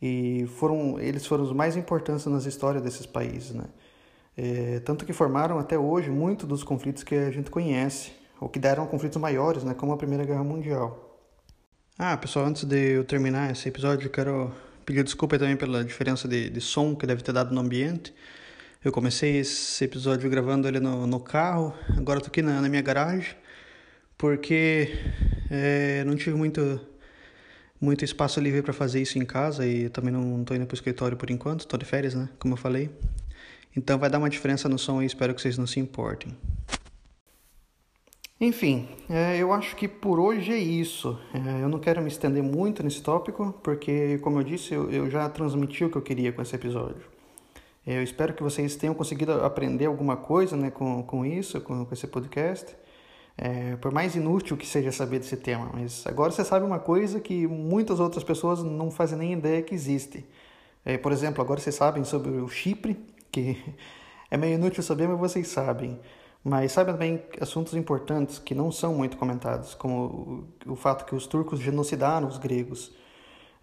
e 0.00 0.46
foram 0.58 1.00
eles 1.00 1.24
foram 1.26 1.44
os 1.44 1.52
mais 1.52 1.76
importantes 1.76 2.26
nas 2.26 2.44
histórias 2.44 2.82
desses 2.82 3.06
países, 3.06 3.54
né? 3.54 3.64
É, 4.36 4.80
tanto 4.80 5.06
que 5.06 5.14
formaram 5.14 5.58
até 5.58 5.78
hoje 5.78 6.10
muito 6.10 6.46
dos 6.46 6.62
conflitos 6.62 7.02
que 7.02 7.14
a 7.14 7.30
gente 7.30 7.50
conhece, 7.50 8.12
ou 8.38 8.50
que 8.50 8.58
deram 8.58 8.86
conflitos 8.86 9.18
maiores, 9.18 9.64
né, 9.64 9.72
como 9.72 9.92
a 9.92 9.96
Primeira 9.96 10.24
Guerra 10.26 10.44
Mundial. 10.44 11.05
Ah, 11.98 12.14
pessoal, 12.14 12.44
antes 12.44 12.64
de 12.64 12.96
eu 12.96 13.04
terminar 13.04 13.50
esse 13.50 13.66
episódio, 13.70 14.08
eu 14.08 14.10
quero 14.10 14.52
pedir 14.84 15.02
desculpa 15.02 15.38
também 15.38 15.56
pela 15.56 15.82
diferença 15.82 16.28
de, 16.28 16.50
de 16.50 16.60
som 16.60 16.94
que 16.94 17.06
deve 17.06 17.22
ter 17.22 17.32
dado 17.32 17.54
no 17.54 17.60
ambiente. 17.62 18.12
Eu 18.84 18.92
comecei 18.92 19.38
esse 19.38 19.82
episódio 19.82 20.28
gravando 20.28 20.68
ele 20.68 20.78
no, 20.78 21.06
no 21.06 21.18
carro, 21.18 21.74
agora 21.96 22.18
estou 22.18 22.30
aqui 22.30 22.42
na, 22.42 22.60
na 22.60 22.68
minha 22.68 22.82
garagem 22.82 23.34
porque 24.18 24.94
é, 25.50 26.04
não 26.04 26.14
tive 26.16 26.36
muito, 26.36 26.78
muito 27.80 28.04
espaço 28.04 28.40
livre 28.40 28.60
para 28.60 28.74
fazer 28.74 29.00
isso 29.00 29.18
em 29.18 29.24
casa 29.24 29.66
e 29.66 29.88
também 29.88 30.12
não 30.12 30.42
estou 30.42 30.54
indo 30.54 30.66
para 30.66 30.74
o 30.74 30.76
escritório 30.76 31.16
por 31.16 31.30
enquanto, 31.30 31.60
estou 31.60 31.78
de 31.78 31.86
férias, 31.86 32.14
né? 32.14 32.28
Como 32.38 32.52
eu 32.52 32.58
falei. 32.58 32.90
Então 33.74 33.98
vai 33.98 34.10
dar 34.10 34.18
uma 34.18 34.28
diferença 34.28 34.68
no 34.68 34.78
som 34.78 35.00
e 35.00 35.06
espero 35.06 35.34
que 35.34 35.40
vocês 35.40 35.56
não 35.56 35.66
se 35.66 35.80
importem. 35.80 36.36
Enfim, 38.38 38.86
é, 39.08 39.38
eu 39.38 39.50
acho 39.50 39.74
que 39.76 39.88
por 39.88 40.20
hoje 40.20 40.52
é 40.52 40.58
isso. 40.58 41.18
É, 41.32 41.62
eu 41.62 41.68
não 41.68 41.78
quero 41.78 42.02
me 42.02 42.08
estender 42.08 42.42
muito 42.42 42.82
nesse 42.82 43.02
tópico, 43.02 43.54
porque, 43.62 44.18
como 44.18 44.38
eu 44.38 44.44
disse, 44.44 44.74
eu, 44.74 44.90
eu 44.90 45.10
já 45.10 45.26
transmiti 45.28 45.84
o 45.84 45.90
que 45.90 45.96
eu 45.96 46.02
queria 46.02 46.32
com 46.32 46.42
esse 46.42 46.54
episódio. 46.54 47.16
Eu 47.86 48.02
espero 48.02 48.34
que 48.34 48.42
vocês 48.42 48.76
tenham 48.76 48.94
conseguido 48.94 49.32
aprender 49.44 49.86
alguma 49.86 50.16
coisa 50.16 50.56
né, 50.56 50.70
com, 50.70 51.02
com 51.04 51.24
isso, 51.24 51.60
com, 51.60 51.86
com 51.86 51.94
esse 51.94 52.06
podcast. 52.06 52.76
É, 53.38 53.76
por 53.76 53.92
mais 53.92 54.14
inútil 54.16 54.56
que 54.56 54.66
seja 54.66 54.90
saber 54.90 55.18
desse 55.18 55.36
tema, 55.36 55.70
mas 55.72 56.06
agora 56.06 56.30
você 56.30 56.42
sabe 56.44 56.64
uma 56.64 56.78
coisa 56.78 57.20
que 57.20 57.46
muitas 57.46 58.00
outras 58.00 58.24
pessoas 58.24 58.62
não 58.62 58.90
fazem 58.90 59.18
nem 59.18 59.32
ideia 59.34 59.62
que 59.62 59.74
existe. 59.74 60.24
É, 60.84 60.98
por 60.98 61.12
exemplo, 61.12 61.42
agora 61.42 61.60
vocês 61.60 61.74
sabem 61.74 62.02
sobre 62.04 62.30
o 62.32 62.48
Chipre, 62.48 62.96
que 63.30 63.56
é 64.30 64.36
meio 64.36 64.54
inútil 64.54 64.82
saber, 64.82 65.08
mas 65.08 65.18
vocês 65.18 65.48
sabem. 65.48 65.98
Mas 66.48 66.70
sabem 66.70 66.94
também 66.94 67.20
assuntos 67.40 67.74
importantes 67.74 68.38
que 68.38 68.54
não 68.54 68.70
são 68.70 68.94
muito 68.94 69.16
comentados, 69.16 69.74
como 69.74 70.46
o, 70.64 70.76
fato 70.76 71.04
que 71.04 71.12
os 71.12 71.26
turcos 71.26 71.58
genocidaram 71.58 72.28
os 72.28 72.38
gregos. 72.38 72.94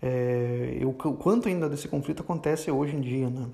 É, 0.01 0.81
o, 0.83 0.89
o, 0.89 1.15
quanto 1.15 1.47
ainda 1.47 1.69
desse 1.69 1.87
conflito 1.87 2.23
acontece 2.23 2.69
hoje 2.69 2.93
em 2.93 2.99
dia, 2.99 3.29
né? 3.29 3.47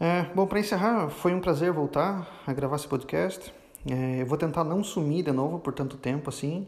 É, 0.00 0.22
bom, 0.34 0.44
para 0.44 0.58
encerrar, 0.58 1.08
foi 1.08 1.32
um 1.32 1.40
prazer 1.40 1.70
voltar 1.70 2.42
a 2.44 2.52
gravar 2.52 2.74
esse 2.74 2.88
podcast. 2.88 3.54
É, 3.88 4.22
eu 4.22 4.26
vou 4.26 4.36
tentar 4.36 4.64
não 4.64 4.82
sumir 4.82 5.22
de 5.22 5.30
novo 5.30 5.60
por 5.60 5.72
tanto 5.72 5.96
tempo 5.96 6.30
assim, 6.30 6.66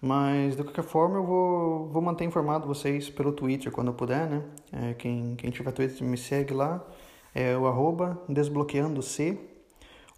mas 0.00 0.54
de 0.54 0.62
qualquer 0.62 0.84
forma 0.84 1.16
eu 1.16 1.26
vou, 1.26 1.88
vou 1.88 2.00
manter 2.00 2.26
informado 2.26 2.64
vocês 2.64 3.10
pelo 3.10 3.32
Twitter 3.32 3.72
quando 3.72 3.88
eu 3.88 3.94
puder, 3.94 4.30
né? 4.30 4.42
É, 4.72 4.94
quem, 4.94 5.34
quem 5.34 5.50
tiver 5.50 5.72
Twitter 5.72 6.06
me 6.06 6.16
segue 6.16 6.54
lá, 6.54 6.80
é 7.34 7.56
o 7.56 7.66
arroba 7.66 8.22
desbloqueando-c, 8.28 9.52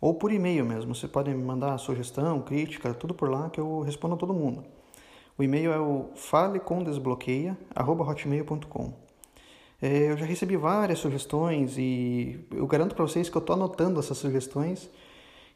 ou 0.00 0.14
por 0.14 0.32
e-mail 0.32 0.64
mesmo, 0.64 0.94
você 0.94 1.08
pode 1.08 1.30
me 1.30 1.42
mandar 1.42 1.78
sugestão, 1.78 2.40
crítica, 2.42 2.94
tudo 2.94 3.14
por 3.14 3.30
lá 3.30 3.50
que 3.50 3.60
eu 3.60 3.80
respondo 3.80 4.14
a 4.14 4.18
todo 4.18 4.34
mundo. 4.34 4.64
O 5.38 5.42
e-mail 5.42 5.72
é 5.72 5.78
o 5.78 6.10
falecomdesbloqueia.hotmail.com 6.14 8.92
é, 9.82 10.10
Eu 10.10 10.16
já 10.16 10.24
recebi 10.24 10.56
várias 10.56 10.98
sugestões 10.98 11.76
e 11.76 12.40
eu 12.50 12.66
garanto 12.66 12.94
para 12.94 13.04
vocês 13.04 13.28
que 13.28 13.36
eu 13.36 13.40
estou 13.40 13.54
anotando 13.54 14.00
essas 14.00 14.16
sugestões 14.16 14.88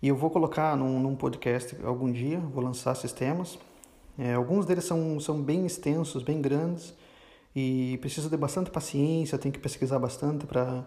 e 0.03 0.09
eu 0.09 0.17
vou 0.17 0.31
colocar 0.31 0.77
num, 0.77 1.01
num 1.01 1.15
podcast 1.15 1.77
algum 1.85 2.11
dia, 2.11 2.41
vou 2.41 2.63
lançar 2.63 2.93
esses 2.93 3.13
temas. 3.13 3.59
É, 4.19 4.35
alguns 4.35 4.67
deles 4.67 4.85
são, 4.85 5.21
são 5.21 5.41
bem 5.41 5.65
extensos, 5.65 6.23
bem 6.23 6.43
grandes, 6.43 6.93
e 7.55 7.99
precisa 8.01 8.29
de 8.29 8.37
bastante 8.37 8.71
paciência, 8.71 9.39
tem 9.39 9.51
que 9.51 9.59
pesquisar 9.59 9.99
bastante 9.99 10.47
para 10.47 10.87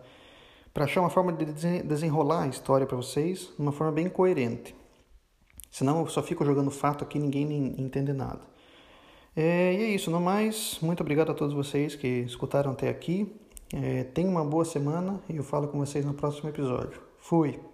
achar 0.76 1.02
uma 1.02 1.10
forma 1.10 1.32
de 1.32 1.46
desenrolar 1.84 2.44
a 2.44 2.48
história 2.48 2.88
para 2.88 2.98
vocês 2.98 3.52
de 3.56 3.62
uma 3.62 3.72
forma 3.72 3.94
bem 3.94 4.10
coerente. 4.10 4.76
Senão 5.70 6.02
eu 6.02 6.08
só 6.08 6.22
fico 6.22 6.46
jogando 6.46 6.72
fato 6.72 7.04
aqui 7.04 7.18
e 7.18 7.22
ninguém 7.22 7.76
entende 7.80 8.14
nada. 8.14 8.42
É, 9.36 9.74
e 9.74 9.84
é 9.84 9.88
isso, 9.90 10.12
no 10.12 10.20
mais. 10.20 10.78
Muito 10.82 11.02
obrigado 11.02 11.32
a 11.32 11.34
todos 11.34 11.54
vocês 11.54 11.96
que 11.96 12.08
escutaram 12.08 12.72
até 12.72 12.90
aqui. 12.90 13.36
É, 13.74 14.04
tenham 14.04 14.32
uma 14.32 14.46
boa 14.46 14.66
semana 14.66 15.20
e 15.28 15.38
eu 15.38 15.44
falo 15.44 15.68
com 15.68 15.80
vocês 15.80 16.06
no 16.06 16.14
próximo 16.14 16.50
episódio. 16.50 17.02
Fui! 17.20 17.73